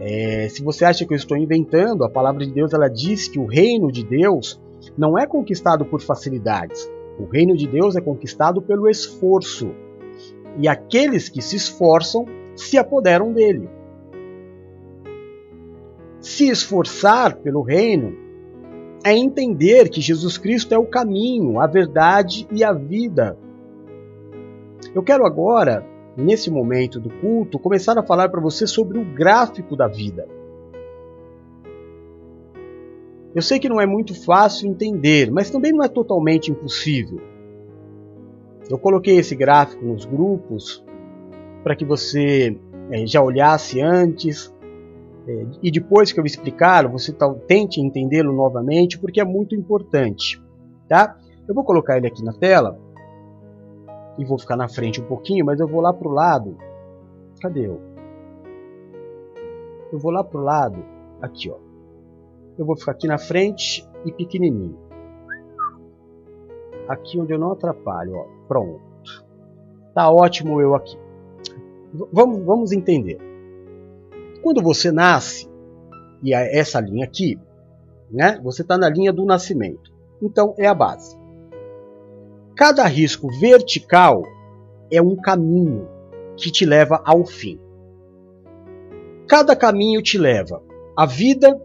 [0.00, 3.38] É, se você acha que eu estou inventando, a palavra de Deus ela diz que
[3.38, 4.60] o reino de Deus
[4.96, 6.90] não é conquistado por facilidades.
[7.18, 9.72] O reino de Deus é conquistado pelo esforço.
[10.56, 13.68] E aqueles que se esforçam se apoderam dele.
[16.20, 18.16] Se esforçar pelo reino
[19.04, 23.38] é entender que Jesus Cristo é o caminho, a verdade e a vida.
[24.94, 25.84] Eu quero agora,
[26.18, 30.26] nesse momento do culto, começar a falar para você sobre o gráfico da vida.
[33.34, 37.20] Eu sei que não é muito fácil entender, mas também não é totalmente impossível.
[38.68, 40.84] Eu coloquei esse gráfico nos grupos
[41.62, 42.58] para que você
[42.90, 44.52] é, já olhasse antes
[45.26, 47.14] é, e depois que eu explicar, você
[47.46, 50.42] tente entendê-lo novamente, porque é muito importante.
[50.88, 51.16] Tá?
[51.46, 52.78] Eu vou colocar ele aqui na tela
[54.18, 56.56] e vou ficar na frente um pouquinho, mas eu vou lá para o lado.
[57.40, 57.80] Cadê eu?
[59.92, 60.84] Eu vou lá para o lado,
[61.22, 61.68] aqui ó
[62.58, 64.76] eu vou ficar aqui na frente e pequenininho.
[66.88, 68.26] Aqui onde eu não atrapalho, ó.
[68.48, 68.80] Pronto.
[69.94, 70.98] Tá ótimo eu aqui.
[72.12, 73.18] Vamos, vamos entender.
[74.42, 75.48] Quando você nasce,
[76.22, 77.38] e é essa linha aqui,
[78.10, 78.40] né?
[78.42, 79.92] Você está na linha do nascimento.
[80.20, 81.17] Então é a base.
[82.58, 84.24] Cada risco vertical
[84.90, 85.86] é um caminho
[86.36, 87.56] que te leva ao fim.
[89.28, 90.60] Cada caminho te leva
[90.96, 91.56] à vida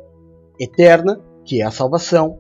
[0.60, 2.38] eterna, que é a salvação.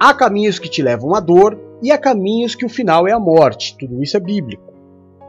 [0.00, 3.20] Há caminhos que te levam à dor e há caminhos que o final é a
[3.20, 3.76] morte.
[3.78, 4.72] Tudo isso é bíblico.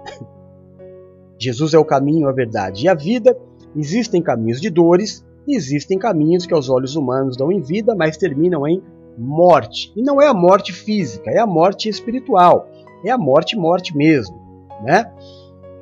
[1.38, 3.38] Jesus é o caminho, a verdade e a vida.
[3.76, 8.68] Existem caminhos de dores existem caminhos que aos olhos humanos dão em vida, mas terminam
[8.68, 8.82] em
[9.20, 9.92] morte.
[9.96, 12.68] E não é a morte física, é a morte espiritual.
[13.04, 14.36] É a morte, morte mesmo,
[14.84, 15.12] né?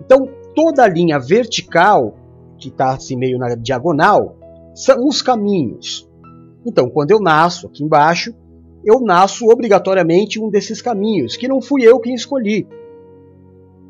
[0.04, 2.16] Então, toda a linha vertical,
[2.58, 4.36] que está assim meio na diagonal,
[4.76, 6.08] são os caminhos.
[6.66, 8.34] Então, quando eu nasço aqui embaixo,
[8.84, 12.68] eu nasço obrigatoriamente um desses caminhos, que não fui eu quem escolhi.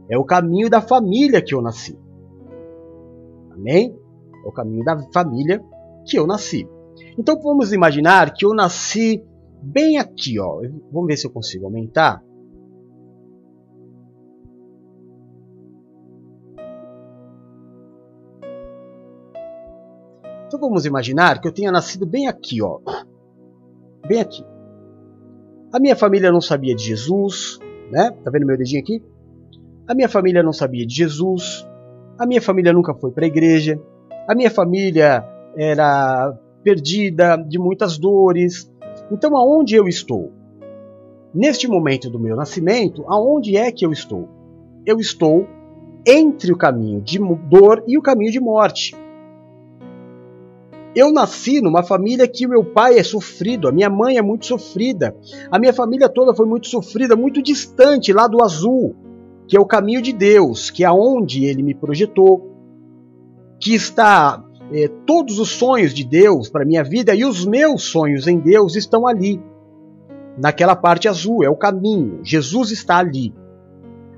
[0.09, 1.97] É o caminho da família que eu nasci.
[3.51, 3.95] Amém?
[4.45, 5.61] É o caminho da família
[6.05, 6.67] que eu nasci.
[7.17, 9.23] Então vamos imaginar que eu nasci
[9.61, 10.61] bem aqui, ó.
[10.91, 12.23] Vamos ver se eu consigo aumentar.
[20.47, 22.79] Então vamos imaginar que eu tenha nascido bem aqui, ó.
[24.07, 24.43] Bem aqui.
[25.73, 27.59] A minha família não sabia de Jesus,
[27.91, 28.11] né?
[28.23, 29.03] Tá vendo meu dedinho aqui?
[29.85, 31.67] A minha família não sabia de Jesus.
[32.17, 33.79] A minha família nunca foi para a igreja.
[34.27, 38.71] A minha família era perdida, de muitas dores.
[39.11, 40.31] Então aonde eu estou?
[41.33, 44.27] Neste momento do meu nascimento, aonde é que eu estou?
[44.85, 45.47] Eu estou
[46.05, 48.95] entre o caminho de dor e o caminho de morte.
[50.95, 55.15] Eu nasci numa família que meu pai é sofrido, a minha mãe é muito sofrida,
[55.51, 58.95] a minha família toda foi muito sofrida, muito distante lá do azul,
[59.47, 62.51] que é o caminho de Deus, que é onde ele me projetou,
[63.59, 68.27] que está é, todos os sonhos de Deus para minha vida e os meus sonhos
[68.27, 69.41] em Deus estão ali,
[70.37, 72.19] naquela parte azul, é o caminho.
[72.23, 73.33] Jesus está ali.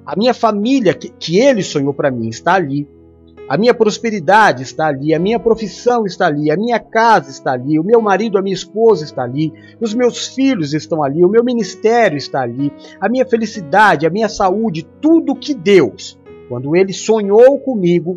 [0.05, 2.87] A minha família que, que ele sonhou para mim está ali.
[3.47, 7.79] A minha prosperidade está ali, a minha profissão está ali, a minha casa está ali,
[7.79, 11.43] o meu marido, a minha esposa está ali, os meus filhos estão ali, o meu
[11.43, 12.71] ministério está ali,
[13.01, 18.13] a minha felicidade, a minha saúde, tudo que Deus, quando Ele sonhou comigo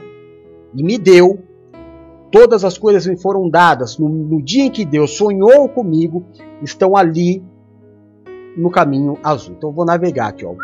[0.75, 1.43] e me deu,
[2.33, 6.25] todas as coisas me foram dadas no, no dia em que Deus sonhou comigo,
[6.63, 7.45] estão ali
[8.57, 9.55] no caminho azul.
[9.57, 10.55] Então vou navegar aqui, ó.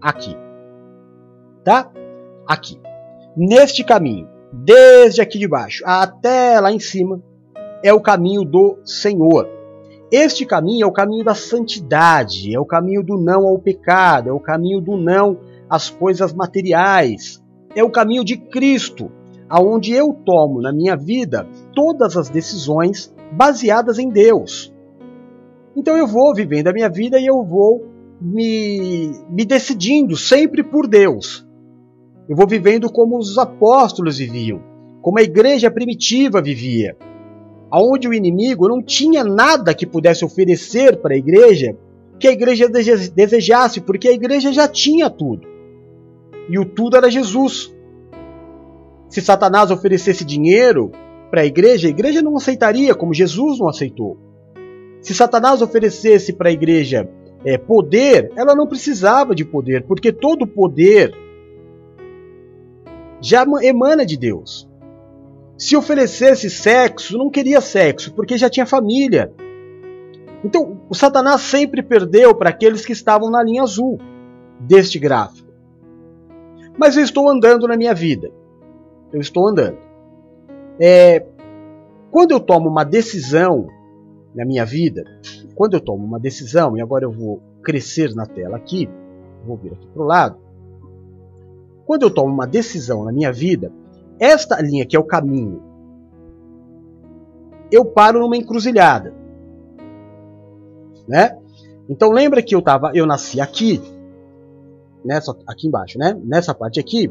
[0.00, 0.36] Aqui.
[1.62, 1.92] Tá?
[2.50, 2.80] aqui.
[3.36, 7.22] Neste caminho, desde aqui de baixo até lá em cima,
[7.82, 9.48] é o caminho do Senhor.
[10.10, 14.32] Este caminho é o caminho da santidade, é o caminho do não ao pecado, é
[14.32, 15.38] o caminho do não
[15.68, 17.40] as coisas materiais.
[17.76, 19.12] É o caminho de Cristo,
[19.50, 24.72] aonde eu tomo na minha vida todas as decisões baseadas em Deus.
[25.76, 27.84] Então eu vou vivendo a minha vida e eu vou
[28.20, 31.46] me, me decidindo sempre por Deus.
[32.28, 34.62] Eu vou vivendo como os apóstolos viviam,
[35.02, 36.96] como a igreja primitiva vivia,
[37.70, 41.76] aonde o inimigo não tinha nada que pudesse oferecer para a igreja
[42.20, 45.48] que a igreja desejasse, porque a igreja já tinha tudo.
[46.50, 47.74] E o tudo era Jesus.
[49.10, 50.92] Se Satanás oferecesse dinheiro
[51.30, 54.16] para a igreja, a igreja não aceitaria, como Jesus não aceitou.
[55.02, 57.08] Se Satanás oferecesse para a igreja
[57.44, 61.12] é, poder, ela não precisava de poder, porque todo poder
[63.20, 64.68] já emana de Deus.
[65.58, 69.32] Se oferecesse sexo, não queria sexo, porque já tinha família.
[70.44, 73.98] Então, o Satanás sempre perdeu para aqueles que estavam na linha azul
[74.60, 75.50] deste gráfico.
[76.78, 78.30] Mas eu estou andando na minha vida.
[79.12, 79.78] Eu estou andando.
[80.78, 81.26] É,
[82.10, 83.66] quando eu tomo uma decisão
[84.34, 85.04] na minha vida,
[85.54, 88.88] quando eu tomo uma decisão, e agora eu vou crescer na tela aqui,
[89.46, 90.38] vou vir aqui para o lado.
[91.86, 93.72] Quando eu tomo uma decisão na minha vida,
[94.18, 95.62] esta linha que é o caminho,
[97.70, 99.14] eu paro numa encruzilhada.
[101.08, 101.36] Né?
[101.88, 103.82] Então lembra que eu tava, eu nasci aqui,
[105.04, 106.16] nessa aqui embaixo, né?
[106.24, 107.10] Nessa parte aqui,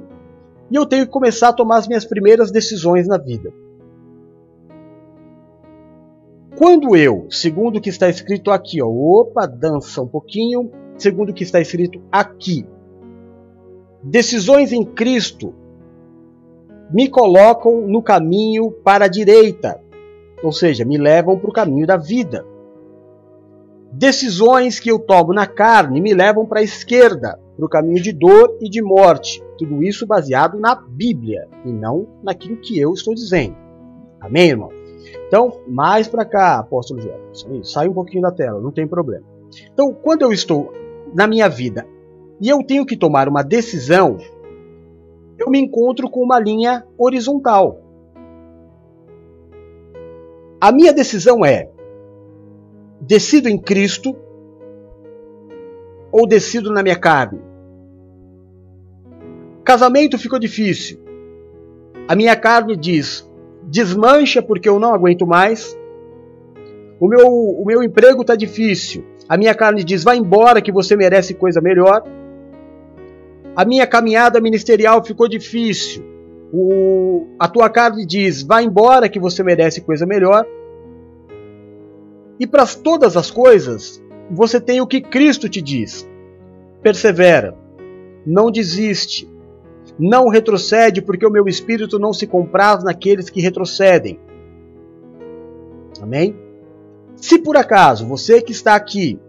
[0.71, 3.51] e eu tenho que começar a tomar as minhas primeiras decisões na vida.
[6.57, 11.33] Quando eu, segundo o que está escrito aqui, ó, opa, dança um pouquinho, segundo o
[11.33, 12.65] que está escrito aqui,
[14.03, 15.53] decisões em Cristo
[16.91, 19.79] me colocam no caminho para a direita,
[20.43, 22.45] ou seja, me levam para o caminho da vida.
[23.91, 28.13] Decisões que eu tomo na carne me levam para a esquerda, para o caminho de
[28.13, 29.43] dor e de morte.
[29.57, 33.55] Tudo isso baseado na Bíblia e não naquilo que eu estou dizendo.
[34.21, 34.69] Amém, irmão?
[35.27, 37.61] Então, mais para cá, apóstolo Jefferson.
[37.63, 39.25] Sai um pouquinho da tela, não tem problema.
[39.73, 40.71] Então, quando eu estou
[41.13, 41.85] na minha vida
[42.39, 44.17] e eu tenho que tomar uma decisão,
[45.37, 47.81] eu me encontro com uma linha horizontal.
[50.61, 51.69] A minha decisão é:
[53.01, 54.15] decido em Cristo
[56.11, 57.48] ou decido na minha carne?
[59.69, 60.99] Casamento ficou difícil.
[62.07, 63.23] A minha carne diz:
[63.61, 65.77] desmancha porque eu não aguento mais.
[66.99, 69.05] O meu, o meu emprego está difícil.
[69.29, 72.01] A minha carne diz: vai embora que você merece coisa melhor.
[73.55, 76.03] A minha caminhada ministerial ficou difícil.
[76.51, 80.47] O, a tua carne diz: vai embora que você merece coisa melhor.
[82.39, 86.09] E para todas as coisas, você tem o que Cristo te diz:
[86.81, 87.55] persevera,
[88.25, 89.28] não desiste,
[89.99, 94.17] não retrocede, porque o meu espírito não se compraz naqueles que retrocedem.
[96.01, 96.35] Amém?
[97.17, 99.19] Se por acaso você que está aqui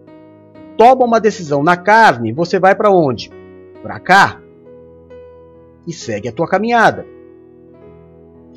[0.76, 3.30] toma uma decisão na carne, você vai para onde?
[3.82, 4.40] Para cá.
[5.86, 7.04] E segue a tua caminhada.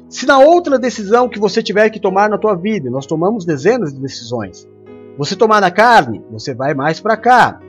[0.07, 3.91] Se na outra decisão que você tiver que tomar na tua vida, nós tomamos dezenas
[3.91, 4.69] de decisões,
[5.17, 7.59] você tomar na carne, você vai mais para cá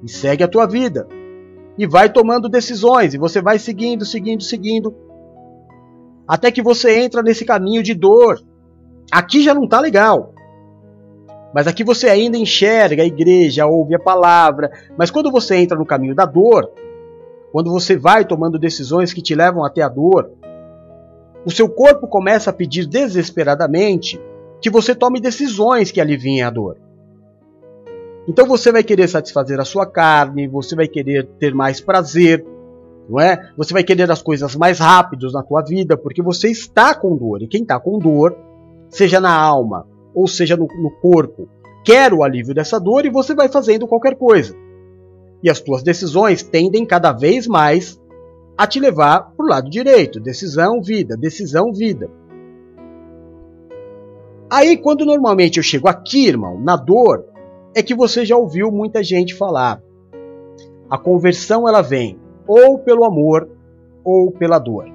[0.00, 1.08] e segue a tua vida
[1.76, 4.94] e vai tomando decisões, e você vai seguindo, seguindo, seguindo,
[6.26, 8.40] até que você entra nesse caminho de dor.
[9.10, 10.32] Aqui já não está legal.
[11.54, 14.70] Mas aqui você ainda enxerga a igreja, ouve a palavra.
[14.96, 16.70] Mas quando você entra no caminho da dor,
[17.52, 20.32] quando você vai tomando decisões que te levam até a dor,
[21.44, 24.20] o seu corpo começa a pedir desesperadamente
[24.60, 26.78] que você tome decisões que aliviem a dor.
[28.26, 32.44] Então você vai querer satisfazer a sua carne, você vai querer ter mais prazer,
[33.08, 33.52] não é?
[33.56, 37.42] Você vai querer as coisas mais rápidas na tua vida, porque você está com dor.
[37.42, 38.36] E quem está com dor,
[38.88, 41.48] seja na alma ou seja no, no corpo,
[41.84, 44.56] quer o alívio dessa dor e você vai fazendo qualquer coisa.
[45.42, 48.00] E as tuas decisões tendem cada vez mais
[48.56, 50.20] a te levar para o lado direito.
[50.20, 52.08] Decisão, vida, decisão, vida.
[54.50, 57.24] Aí, quando normalmente eu chego aqui, irmão, na dor,
[57.74, 59.82] é que você já ouviu muita gente falar.
[60.88, 63.48] A conversão ela vem ou pelo amor
[64.04, 64.86] ou pela dor.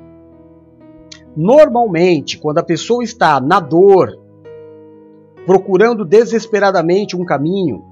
[1.36, 4.18] Normalmente, quando a pessoa está na dor,
[5.46, 7.84] procurando desesperadamente um caminho,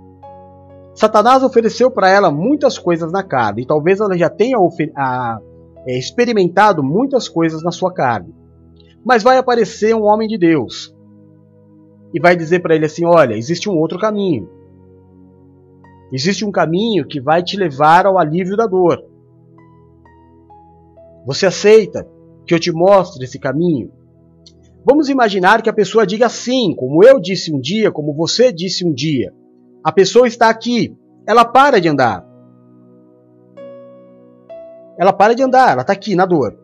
[0.94, 4.58] Satanás ofereceu para ela muitas coisas na carne, e talvez ela já tenha
[4.96, 5.40] a,
[5.88, 8.34] é, experimentado muitas coisas na sua carne.
[9.06, 10.94] Mas vai aparecer um homem de Deus
[12.14, 14.50] e vai dizer para ele assim: Olha, existe um outro caminho.
[16.12, 19.04] Existe um caminho que vai te levar ao alívio da dor.
[21.26, 22.08] Você aceita
[22.46, 23.92] que eu te mostre esse caminho?
[24.86, 28.88] Vamos imaginar que a pessoa diga sim, como eu disse um dia, como você disse
[28.88, 29.34] um dia.
[29.84, 30.96] A pessoa está aqui,
[31.28, 32.26] ela para de andar.
[34.98, 36.58] Ela para de andar, ela está aqui na dor.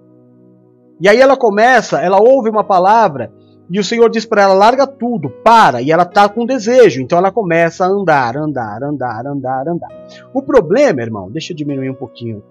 [1.02, 3.34] E aí ela começa, ela ouve uma palavra
[3.70, 5.82] e o Senhor diz para ela: larga tudo, para.
[5.82, 10.08] E ela está com desejo, então ela começa a andar, andar, andar, andar, andar.
[10.34, 12.44] O problema, irmão, deixa eu diminuir um pouquinho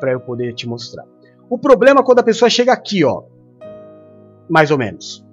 [0.00, 1.04] para eu poder te mostrar.
[1.48, 3.22] O problema é quando a pessoa chega aqui, ó,
[4.48, 5.24] mais ou menos.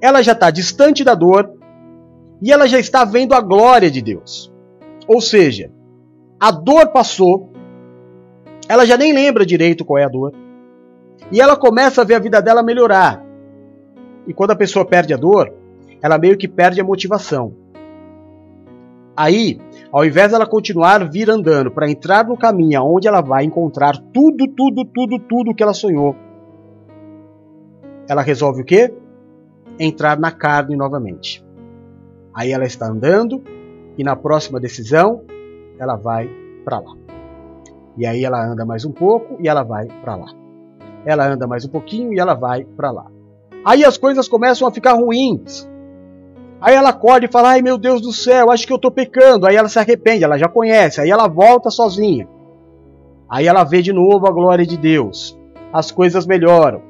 [0.00, 1.52] Ela já está distante da dor
[2.40, 4.52] e ela já está vendo a glória de Deus.
[5.08, 5.70] Ou seja,
[6.38, 7.50] a dor passou,
[8.68, 10.32] ela já nem lembra direito qual é a dor,
[11.30, 13.24] e ela começa a ver a vida dela melhorar.
[14.26, 15.52] E quando a pessoa perde a dor,
[16.02, 17.54] ela meio que perde a motivação.
[19.16, 19.58] Aí,
[19.90, 24.46] ao invés dela continuar vir andando para entrar no caminho onde ela vai encontrar tudo,
[24.48, 26.14] tudo, tudo, tudo que ela sonhou,
[28.08, 28.92] ela resolve o quê?
[29.78, 31.44] Entrar na carne novamente.
[32.34, 33.42] Aí ela está andando
[33.96, 35.24] e na próxima decisão
[35.78, 36.28] ela vai
[36.64, 36.94] para lá.
[37.96, 40.45] E aí ela anda mais um pouco e ela vai para lá.
[41.06, 43.06] Ela anda mais um pouquinho e ela vai para lá.
[43.64, 45.66] Aí as coisas começam a ficar ruins.
[46.60, 49.46] Aí ela acorda e fala: Ai meu Deus do céu, acho que eu estou pecando.
[49.46, 51.00] Aí ela se arrepende, ela já conhece.
[51.00, 52.28] Aí ela volta sozinha.
[53.30, 55.38] Aí ela vê de novo a glória de Deus.
[55.72, 56.82] As coisas melhoram.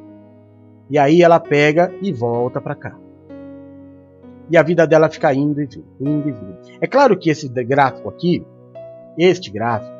[0.88, 2.96] E aí ela pega e volta para cá.
[4.48, 6.58] E a vida dela fica indo e vindo, indo e vindo.
[6.80, 8.46] É claro que esse gráfico aqui,
[9.18, 9.92] este gráfico,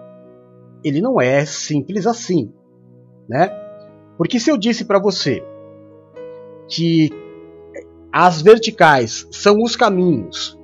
[0.85, 2.53] ele não é simples assim,
[3.29, 3.66] né?
[4.17, 5.45] Porque se eu disse para você
[6.69, 7.11] que
[8.13, 10.59] as verticais são os caminhos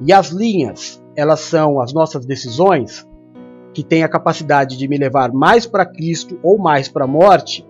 [0.00, 3.06] e as linhas, elas são as nossas decisões,
[3.72, 7.66] que têm a capacidade de me levar mais para Cristo ou mais para a morte,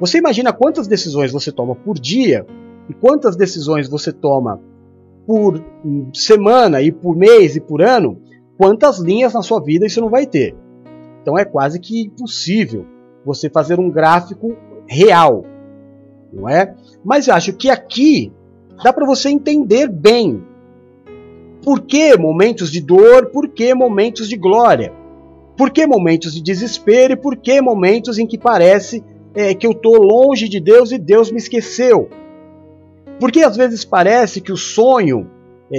[0.00, 2.46] você imagina quantas decisões você toma por dia
[2.88, 4.60] e quantas decisões você toma
[5.26, 5.62] por
[6.14, 8.20] semana e por mês e por ano,
[8.56, 10.56] quantas linhas na sua vida isso não vai ter.
[11.20, 12.84] Então é quase que impossível
[13.24, 14.56] você fazer um gráfico
[14.92, 15.44] real,
[16.32, 16.74] não é?
[17.04, 18.32] Mas acho que aqui
[18.82, 20.42] dá para você entender bem
[21.64, 24.92] por que momentos de dor, por que momentos de glória,
[25.56, 29.02] por que momentos de desespero e por que momentos em que parece
[29.34, 32.08] é, que eu estou longe de Deus e Deus me esqueceu.
[33.18, 35.30] Porque às vezes parece que o sonho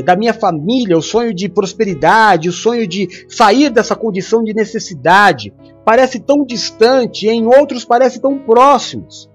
[0.01, 5.53] da minha família, o sonho de prosperidade, o sonho de sair dessa condição de necessidade,
[5.85, 9.29] parece tão distante, e em outros parece tão próximos.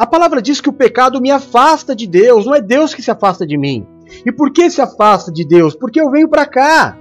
[0.00, 3.10] A palavra diz que o pecado me afasta de Deus, não é Deus que se
[3.10, 3.86] afasta de mim.
[4.24, 5.74] E por que se afasta de Deus?
[5.74, 6.98] Porque eu venho para cá.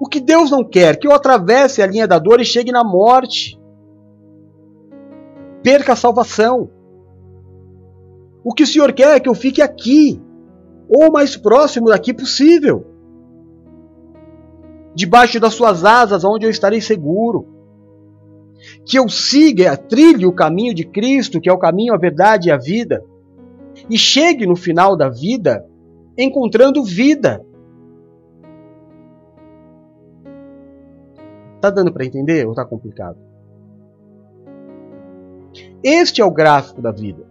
[0.00, 2.82] O que Deus não quer, que eu atravesse a linha da dor e chegue na
[2.82, 3.57] morte.
[5.62, 6.70] Perca a salvação.
[8.44, 10.20] O que o Senhor quer é que eu fique aqui,
[10.88, 12.86] ou mais próximo daqui possível.
[14.94, 17.46] Debaixo das suas asas, onde eu estarei seguro.
[18.84, 22.52] Que eu siga, trilhe o caminho de Cristo, que é o caminho, a verdade e
[22.52, 23.04] a vida.
[23.88, 25.64] E chegue no final da vida
[26.16, 27.44] encontrando vida
[31.60, 33.18] Tá dando para entender ou tá complicado?
[35.82, 37.26] Este é o gráfico da vida.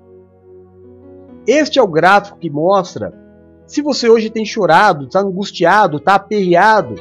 [1.45, 3.13] Este é o gráfico que mostra
[3.67, 6.95] se você hoje tem chorado, está angustiado, está aperreado.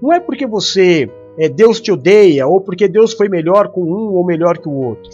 [0.00, 4.14] Não é porque você é, Deus te odeia ou porque Deus foi melhor com um
[4.14, 5.10] ou melhor que o outro.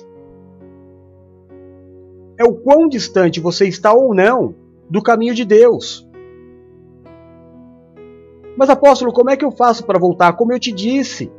[2.37, 4.55] É o quão distante você está ou não
[4.91, 6.09] do caminho de Deus.
[8.57, 10.33] Mas apóstolo, como é que eu faço para voltar?
[10.33, 11.31] Como eu te disse,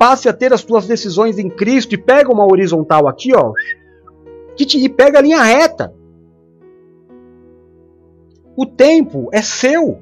[0.00, 3.52] passe a ter as tuas decisões em Cristo e pega uma horizontal aqui, ó,
[4.56, 5.94] que te, e pega a linha reta.
[8.56, 9.98] O tempo é seu,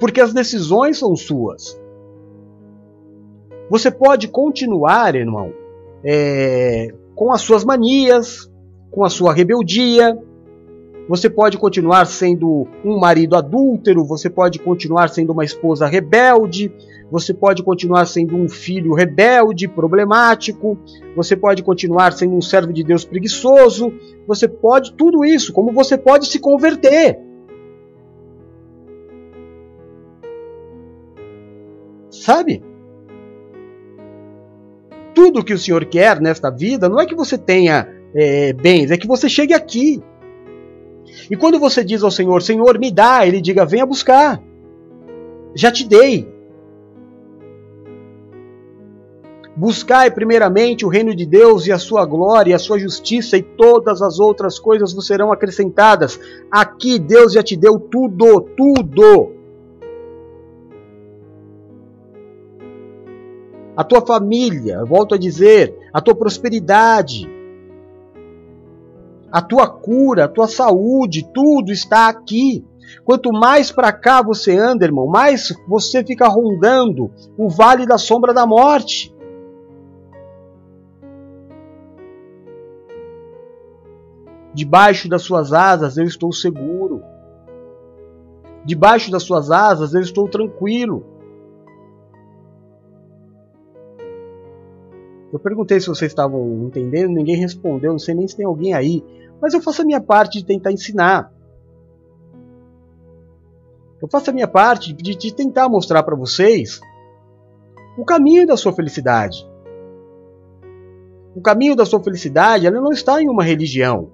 [0.00, 1.78] porque as decisões são suas.
[3.68, 5.52] Você pode continuar, irmão,
[6.02, 8.50] é, com as suas manias,
[8.90, 10.18] com a sua rebeldia.
[11.08, 16.72] Você pode continuar sendo um marido adúltero, você pode continuar sendo uma esposa rebelde,
[17.10, 20.78] você pode continuar sendo um filho rebelde, problemático,
[21.16, 23.92] você pode continuar sendo um servo de Deus preguiçoso,
[24.26, 27.18] você pode tudo isso, como você pode se converter.
[32.10, 32.62] Sabe?
[35.14, 38.96] Tudo que o Senhor quer nesta vida não é que você tenha é, bens, é
[38.96, 40.02] que você chegue aqui.
[41.30, 44.42] E quando você diz ao Senhor, Senhor, me dá, ele diga, venha buscar.
[45.54, 46.30] Já te dei.
[49.54, 53.42] Buscai primeiramente o reino de Deus e a sua glória e a sua justiça, e
[53.42, 56.18] todas as outras coisas vos serão acrescentadas.
[56.50, 59.32] Aqui Deus já te deu tudo, tudo.
[63.76, 67.28] A tua família, volto a dizer, a tua prosperidade,
[69.32, 72.64] a tua cura, a tua saúde, tudo está aqui.
[73.02, 78.34] Quanto mais para cá você anda, irmão, mais você fica rondando o vale da sombra
[78.34, 79.14] da morte.
[84.52, 87.02] Debaixo das suas asas eu estou seguro.
[88.66, 91.06] Debaixo das suas asas eu estou tranquilo.
[95.32, 99.02] Eu perguntei se vocês estavam entendendo, ninguém respondeu, não sei nem se tem alguém aí,
[99.42, 101.32] mas eu faço a minha parte de tentar ensinar.
[104.00, 106.80] Eu faço a minha parte de, de tentar mostrar para vocês
[107.98, 109.44] o caminho da sua felicidade.
[111.34, 114.12] O caminho da sua felicidade ela não está em uma religião.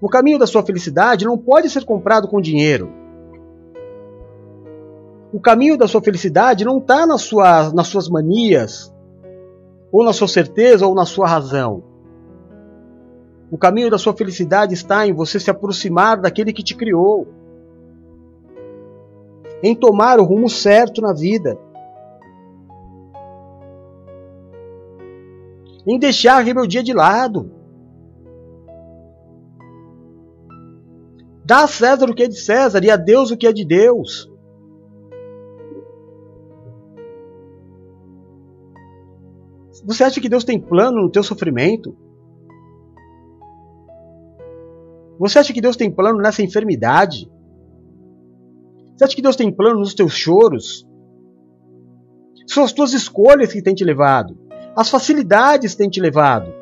[0.00, 2.92] O caminho da sua felicidade não pode ser comprado com dinheiro.
[5.32, 8.94] O caminho da sua felicidade não está nas, sua, nas suas manias,
[9.90, 11.93] ou na sua certeza, ou na sua razão.
[13.54, 17.28] O caminho da sua felicidade está em você se aproximar daquele que te criou,
[19.62, 21.56] em tomar o rumo certo na vida,
[25.86, 27.48] em deixar a rebeldia de lado.
[31.44, 33.64] Dá a César o que é de César e a Deus o que é de
[33.64, 34.28] Deus.
[39.84, 41.96] Você acha que Deus tem plano no teu sofrimento?
[45.18, 47.30] Você acha que Deus tem plano nessa enfermidade?
[48.96, 50.86] Você acha que Deus tem plano nos teus choros?
[52.46, 54.36] São as tuas escolhas que têm te levado.
[54.76, 56.52] As facilidades têm te levado.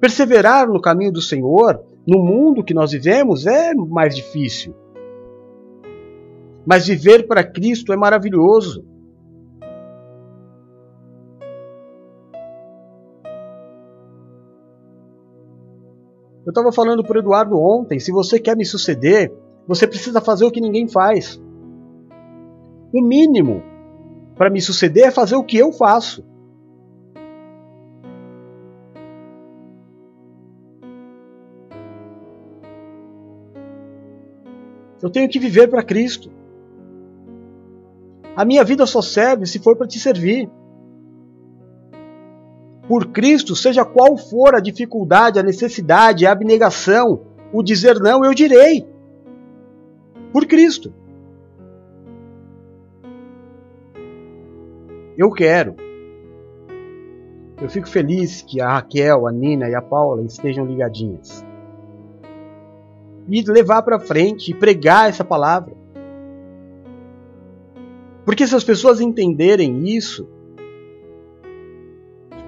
[0.00, 4.74] Perseverar no caminho do Senhor, no mundo que nós vivemos, é mais difícil.
[6.66, 8.84] Mas viver para Cristo é maravilhoso.
[16.44, 19.32] Eu estava falando para Eduardo ontem: se você quer me suceder,
[19.66, 21.40] você precisa fazer o que ninguém faz.
[22.92, 23.62] O mínimo
[24.36, 26.24] para me suceder é fazer o que eu faço.
[35.02, 36.30] Eu tenho que viver para Cristo.
[38.36, 40.50] A minha vida só serve se for para te servir.
[42.88, 47.22] Por Cristo, seja qual for a dificuldade, a necessidade, a abnegação,
[47.52, 48.86] o dizer não, eu direi.
[50.32, 50.92] Por Cristo.
[55.16, 55.76] Eu quero.
[57.62, 61.44] Eu fico feliz que a Raquel, a Nina e a Paula estejam ligadinhas
[63.28, 65.74] e levar para frente e pregar essa palavra.
[68.24, 70.28] Porque se as pessoas entenderem isso,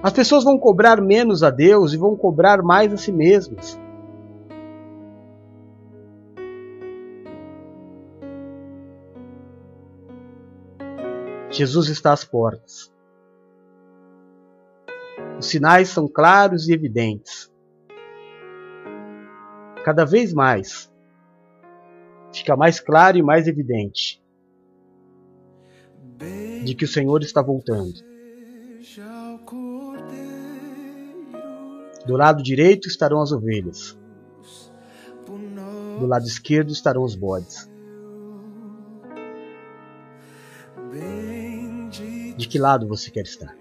[0.07, 3.77] as pessoas vão cobrar menos a Deus e vão cobrar mais a si mesmas.
[11.49, 12.89] Jesus está às portas.
[15.37, 17.51] Os sinais são claros e evidentes
[19.83, 20.89] cada vez mais
[22.31, 24.23] fica mais claro e mais evidente
[26.63, 28.06] de que o Senhor está voltando.
[32.07, 33.99] Do lado direito estarão as ovelhas,
[35.99, 37.69] do lado esquerdo estarão os bodes.
[42.37, 43.53] De que lado você quer estar?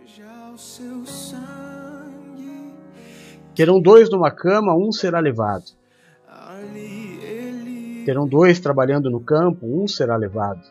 [3.52, 5.64] Terão dois numa cama, um será levado.
[8.04, 10.62] Terão dois trabalhando no campo, um será levado.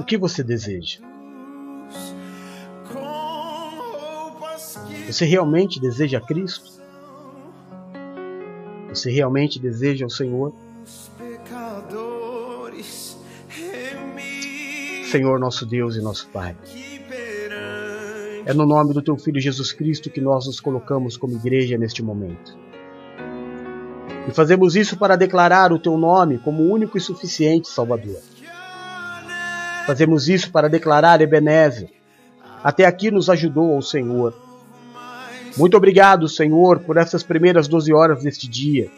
[0.00, 1.15] O que você deseja?
[5.06, 6.76] Você realmente deseja Cristo?
[8.88, 10.52] Você realmente deseja o Senhor?
[15.10, 16.56] Senhor nosso Deus e nosso Pai.
[18.44, 22.02] É no nome do teu Filho Jesus Cristo que nós nos colocamos como igreja neste
[22.02, 22.56] momento.
[24.28, 28.20] E fazemos isso para declarar o teu nome como único e suficiente Salvador.
[29.86, 31.90] Fazemos isso para declarar Ebenezer,
[32.62, 34.45] Até aqui nos ajudou o Senhor.
[35.56, 38.90] Muito obrigado, Senhor, por essas primeiras 12 horas deste dia.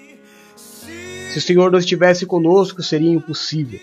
[1.31, 3.79] Se o Senhor não estivesse conosco, seria impossível.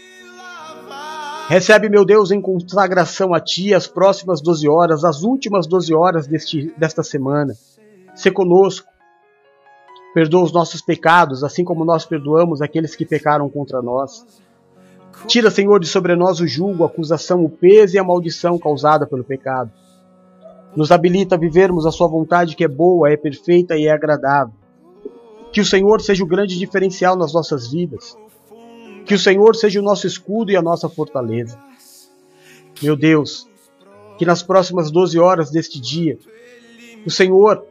[1.48, 6.28] Recebe, meu Deus, em consagração a Ti as próximas 12 horas, as últimas 12 horas
[6.28, 7.54] deste, desta semana.
[8.16, 8.90] Se conosco.
[10.14, 14.26] Perdoa os nossos pecados, assim como nós perdoamos aqueles que pecaram contra nós.
[15.28, 19.06] Tira, Senhor, de sobre nós o julgo, a acusação, o peso e a maldição causada
[19.06, 19.72] pelo pecado.
[20.76, 24.54] Nos habilita a vivermos a Sua vontade que é boa, é perfeita e é agradável.
[25.52, 28.18] Que o Senhor seja o grande diferencial nas nossas vidas.
[29.06, 31.58] Que o Senhor seja o nosso escudo e a nossa fortaleza.
[32.82, 33.48] Meu Deus,
[34.18, 36.18] que nas próximas 12 horas deste dia,
[37.06, 37.66] o Senhor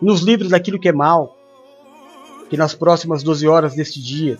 [0.00, 1.36] nos livre daquilo que é mal.
[2.50, 4.38] Que nas próximas 12 horas deste dia,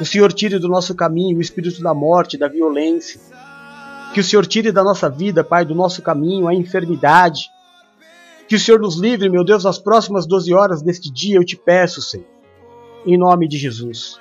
[0.00, 3.20] o Senhor tire do nosso caminho o espírito da morte, da violência.
[4.12, 7.50] Que o Senhor tire da nossa vida, Pai, do nosso caminho a enfermidade.
[8.46, 11.56] Que o Senhor nos livre, meu Deus, nas próximas 12 horas deste dia, eu te
[11.56, 12.26] peço, Senhor.
[13.06, 14.20] Em nome de Jesus.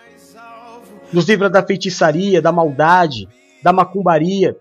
[1.12, 3.28] Nos livra da feitiçaria, da maldade,
[3.62, 4.56] da macumbaria.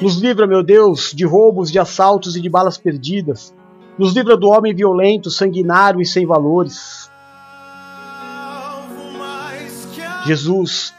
[0.00, 3.52] Nos livra, meu Deus, de roubos, de assaltos e de balas perdidas.
[3.98, 7.10] Nos livra do homem violento, sanguinário e sem valores.
[10.24, 10.94] Jesus,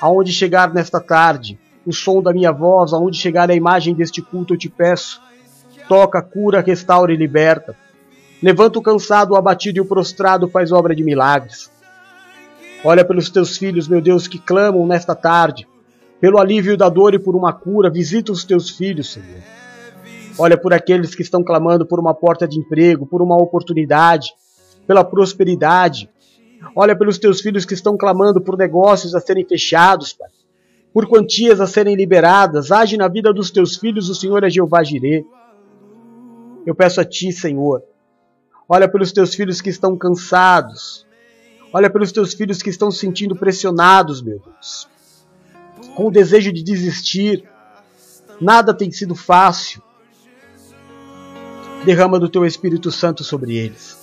[0.00, 4.54] aonde chegar nesta tarde, o som da minha voz, aonde chegar a imagem deste culto,
[4.54, 5.20] eu te peço.
[5.88, 7.76] Toca, cura, restaura e liberta.
[8.42, 11.70] Levanta o cansado, o abatido e o prostrado, faz obra de milagres.
[12.84, 15.66] Olha pelos teus filhos, meu Deus, que clamam nesta tarde,
[16.20, 17.90] pelo alívio da dor e por uma cura.
[17.90, 19.42] Visita os teus filhos, Senhor.
[20.38, 24.32] Olha por aqueles que estão clamando por uma porta de emprego, por uma oportunidade,
[24.86, 26.08] pela prosperidade,
[26.74, 30.28] Olha pelos teus filhos que estão clamando por negócios a serem fechados, Pai.
[30.94, 32.70] Por quantias a serem liberadas.
[32.70, 35.26] Age na vida dos teus filhos, o Senhor é Jeová Jireh.
[36.64, 37.82] Eu peço a Ti, Senhor.
[38.68, 41.04] Olha pelos teus filhos que estão cansados.
[41.72, 44.88] Olha pelos teus filhos que estão se sentindo pressionados, meu Deus.
[45.96, 47.42] Com o desejo de desistir.
[48.40, 49.82] Nada tem sido fácil.
[51.84, 53.98] Derrama do teu Espírito Santo sobre eles.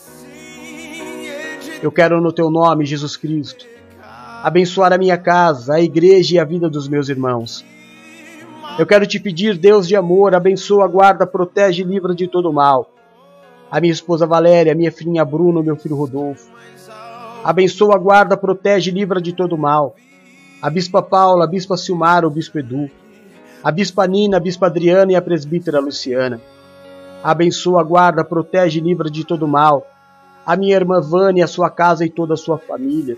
[1.81, 3.65] Eu quero, no teu nome, Jesus Cristo,
[4.43, 7.65] abençoar a minha casa, a igreja e a vida dos meus irmãos.
[8.79, 12.89] Eu quero te pedir, Deus de amor, abençoa, guarda, protege e livra de todo mal.
[13.69, 16.49] A minha esposa Valéria, a minha filhinha Bruno, meu filho Rodolfo.
[17.43, 19.95] Abençoa, guarda, protege e livra de todo mal.
[20.61, 22.89] A bispa Paula, a bispa Silmar, o bispo Edu.
[23.63, 26.41] A bispa Nina, a bispa Adriana e a presbítera Luciana.
[27.23, 29.85] Abençoa, guarda, protege e livra de todo mal
[30.45, 33.17] a minha irmã Vânia, a sua casa e toda a sua família,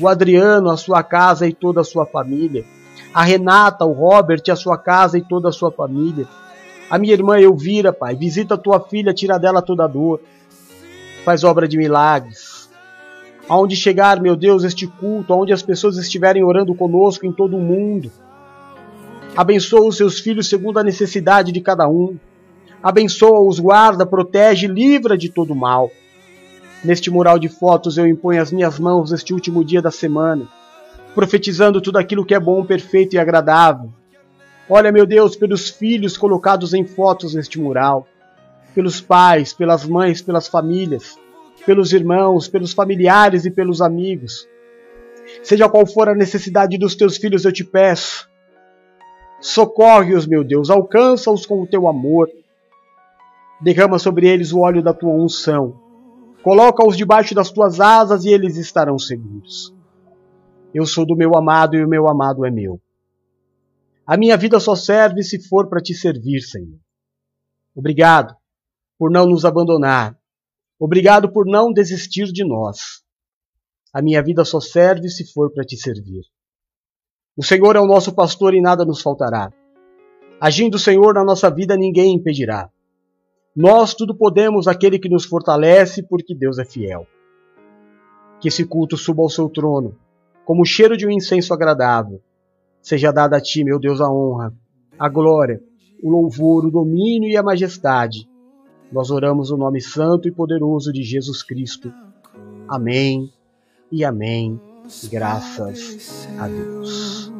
[0.00, 2.64] o Adriano, a sua casa e toda a sua família,
[3.12, 6.26] a Renata, o Robert, a sua casa e toda a sua família,
[6.90, 10.20] a minha irmã Elvira, Pai, visita a tua filha, tira dela toda a dor,
[11.24, 12.70] faz obra de milagres.
[13.48, 17.60] Aonde chegar, meu Deus, este culto, aonde as pessoas estiverem orando conosco em todo o
[17.60, 18.10] mundo,
[19.36, 22.16] abençoa os seus filhos segundo a necessidade de cada um,
[22.82, 25.90] abençoa-os, guarda, protege, livra de todo mal.
[26.84, 30.48] Neste mural de fotos eu imponho as minhas mãos neste último dia da semana,
[31.14, 33.92] profetizando tudo aquilo que é bom, perfeito e agradável.
[34.68, 38.08] Olha, meu Deus, pelos filhos colocados em fotos neste mural,
[38.74, 41.16] pelos pais, pelas mães, pelas famílias,
[41.64, 44.48] pelos irmãos, pelos familiares e pelos amigos.
[45.40, 48.28] Seja qual for a necessidade dos teus filhos, eu te peço.
[49.40, 52.28] Socorre-os, meu Deus, alcança-os com o teu amor.
[53.60, 55.81] Derrama sobre eles o óleo da tua unção
[56.42, 59.72] Coloca-os debaixo das tuas asas e eles estarão seguros.
[60.74, 62.80] Eu sou do meu amado e o meu amado é meu.
[64.06, 66.78] A minha vida só serve se for para te servir, Senhor.
[67.74, 68.34] Obrigado
[68.98, 70.18] por não nos abandonar.
[70.78, 73.02] Obrigado por não desistir de nós.
[73.94, 76.22] A minha vida só serve se for para te servir.
[77.36, 79.52] O Senhor é o nosso pastor e nada nos faltará.
[80.40, 82.68] Agindo o Senhor na nossa vida, ninguém impedirá.
[83.54, 87.06] Nós tudo podemos aquele que nos fortalece, porque Deus é fiel.
[88.40, 89.94] Que esse culto suba ao seu trono,
[90.44, 92.20] como o cheiro de um incenso agradável.
[92.80, 94.52] Seja dada a ti, meu Deus, a honra,
[94.98, 95.62] a glória,
[96.02, 98.28] o louvor, o domínio e a majestade.
[98.90, 101.92] Nós oramos o nome santo e poderoso de Jesus Cristo.
[102.68, 103.30] Amém
[103.90, 104.60] e amém.
[105.10, 107.32] Graças a Deus.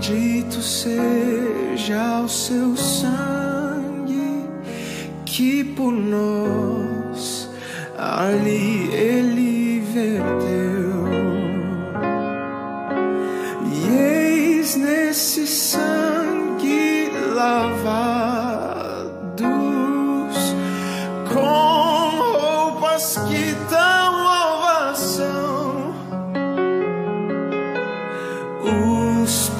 [0.00, 4.48] Bendito seja o seu sangue
[5.26, 7.50] que por nós
[7.98, 11.04] ali ele verteu.
[13.70, 17.79] E eis nesse sangue lavado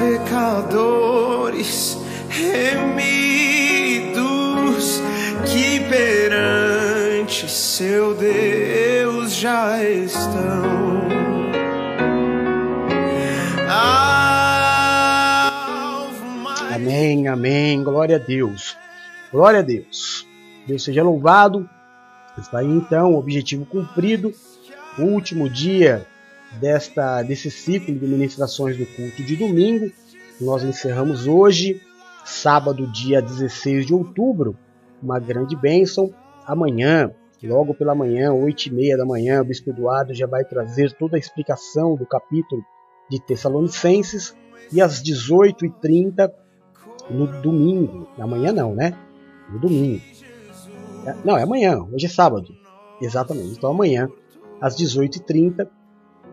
[0.00, 1.98] pecadores
[2.30, 2.80] remidos
[5.44, 10.80] que perante seu Deus já estão.
[16.74, 17.84] Amém, amém.
[17.84, 18.74] Glória a Deus.
[19.30, 20.26] Glória a Deus.
[20.66, 21.68] Deus seja louvado.
[22.38, 24.32] Está aí então, objetivo cumprido.
[24.98, 26.06] O último dia
[26.58, 29.90] desta desse ciclo de ministrações do culto de domingo.
[30.40, 31.80] Nós encerramos hoje,
[32.24, 34.56] sábado, dia 16 de outubro,
[35.02, 36.12] uma grande bênção.
[36.46, 37.10] Amanhã,
[37.42, 41.16] logo pela manhã, 8 e meia da manhã, o Bispo Eduardo já vai trazer toda
[41.16, 42.62] a explicação do capítulo
[43.10, 44.34] de Tessalonicenses.
[44.72, 46.30] E às 18h30,
[47.10, 48.96] no domingo, amanhã não, né?
[49.50, 50.00] No domingo.
[51.06, 52.54] É, não, é amanhã, hoje é sábado.
[53.00, 53.56] Exatamente.
[53.56, 54.08] Então amanhã,
[54.60, 55.68] às 18h30,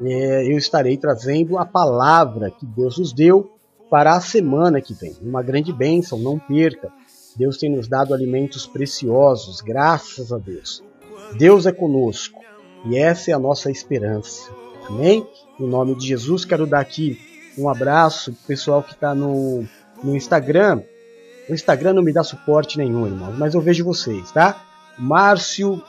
[0.04, 3.52] é, eu estarei trazendo a palavra que Deus nos deu
[3.90, 5.16] para a semana que vem.
[5.22, 6.92] Uma grande bênção, não perca.
[7.36, 10.84] Deus tem nos dado alimentos preciosos, graças a Deus.
[11.38, 12.40] Deus é conosco
[12.86, 14.52] e essa é a nossa esperança.
[14.88, 15.28] Amém?
[15.60, 17.20] Em nome de Jesus, quero dar aqui
[17.58, 19.66] um abraço pro pessoal que está no,
[20.04, 20.82] no Instagram.
[21.50, 24.64] O Instagram não me dá suporte nenhum, irmão, mas eu vejo vocês, tá?
[24.98, 25.82] Márcio,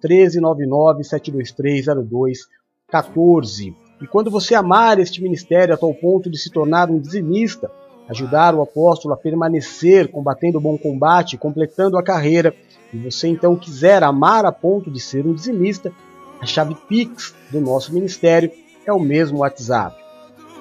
[2.91, 3.75] 13997230214.
[4.01, 7.69] E quando você amar este ministério a tal ponto de se tornar um dizimista,
[8.07, 12.55] ajudar o apóstolo a permanecer combatendo o bom combate, completando a carreira,
[12.93, 15.93] e você então quiser amar a ponto de ser um dizimista,
[16.41, 18.51] a chave Pix do nosso ministério
[18.85, 19.97] é o mesmo WhatsApp.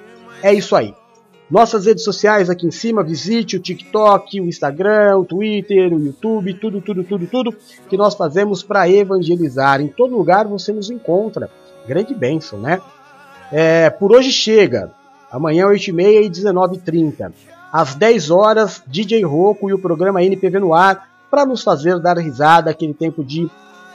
[0.42, 0.94] É isso aí.
[1.50, 6.54] Nossas redes sociais aqui em cima, visite o TikTok, o Instagram, o Twitter, o YouTube,
[6.54, 7.56] tudo, tudo, tudo, tudo
[7.88, 9.80] que nós fazemos para evangelizar.
[9.80, 11.50] Em todo lugar você nos encontra.
[11.86, 12.82] Grande bênção, né?
[13.50, 14.92] É, por hoje chega.
[15.30, 17.32] Amanhã, 8h30 e 19h30.
[17.72, 22.18] Às 10 horas, DJ Roco e o programa NPV no ar para nos fazer dar
[22.18, 23.50] risada, aquele tempo de,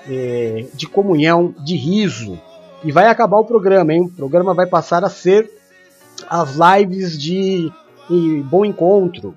[0.08, 2.40] é, de comunhão, de riso.
[2.84, 4.04] E vai acabar o programa, hein?
[4.04, 5.50] O programa vai passar a ser
[6.30, 7.72] as lives de,
[8.10, 9.36] de Bom Encontro.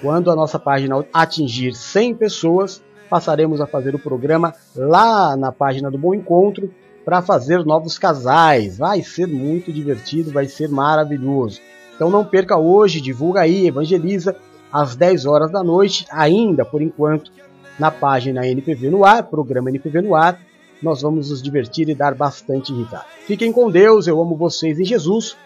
[0.00, 5.90] Quando a nossa página atingir 100 pessoas, passaremos a fazer o programa lá na página
[5.90, 6.70] do Bom Encontro
[7.04, 8.78] para fazer novos casais.
[8.78, 11.60] Vai ser muito divertido, vai ser maravilhoso.
[11.94, 14.34] Então não perca hoje, divulga aí, evangeliza
[14.72, 17.32] às 10 horas da noite, ainda por enquanto,
[17.78, 20.40] na página NPV no ar, programa NPV no ar.
[20.82, 23.04] Nós vamos nos divertir e dar bastante risada.
[23.26, 25.36] Fiquem com Deus, eu amo vocês em Jesus.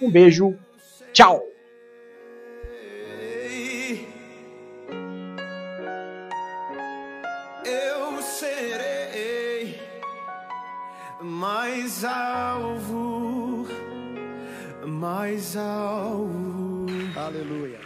[0.00, 0.54] Um beijo,
[1.12, 1.42] tchau!
[7.64, 9.80] Eu serei
[11.20, 13.66] mais alvo,
[14.86, 16.86] mais alvo.
[17.16, 17.85] Aleluia.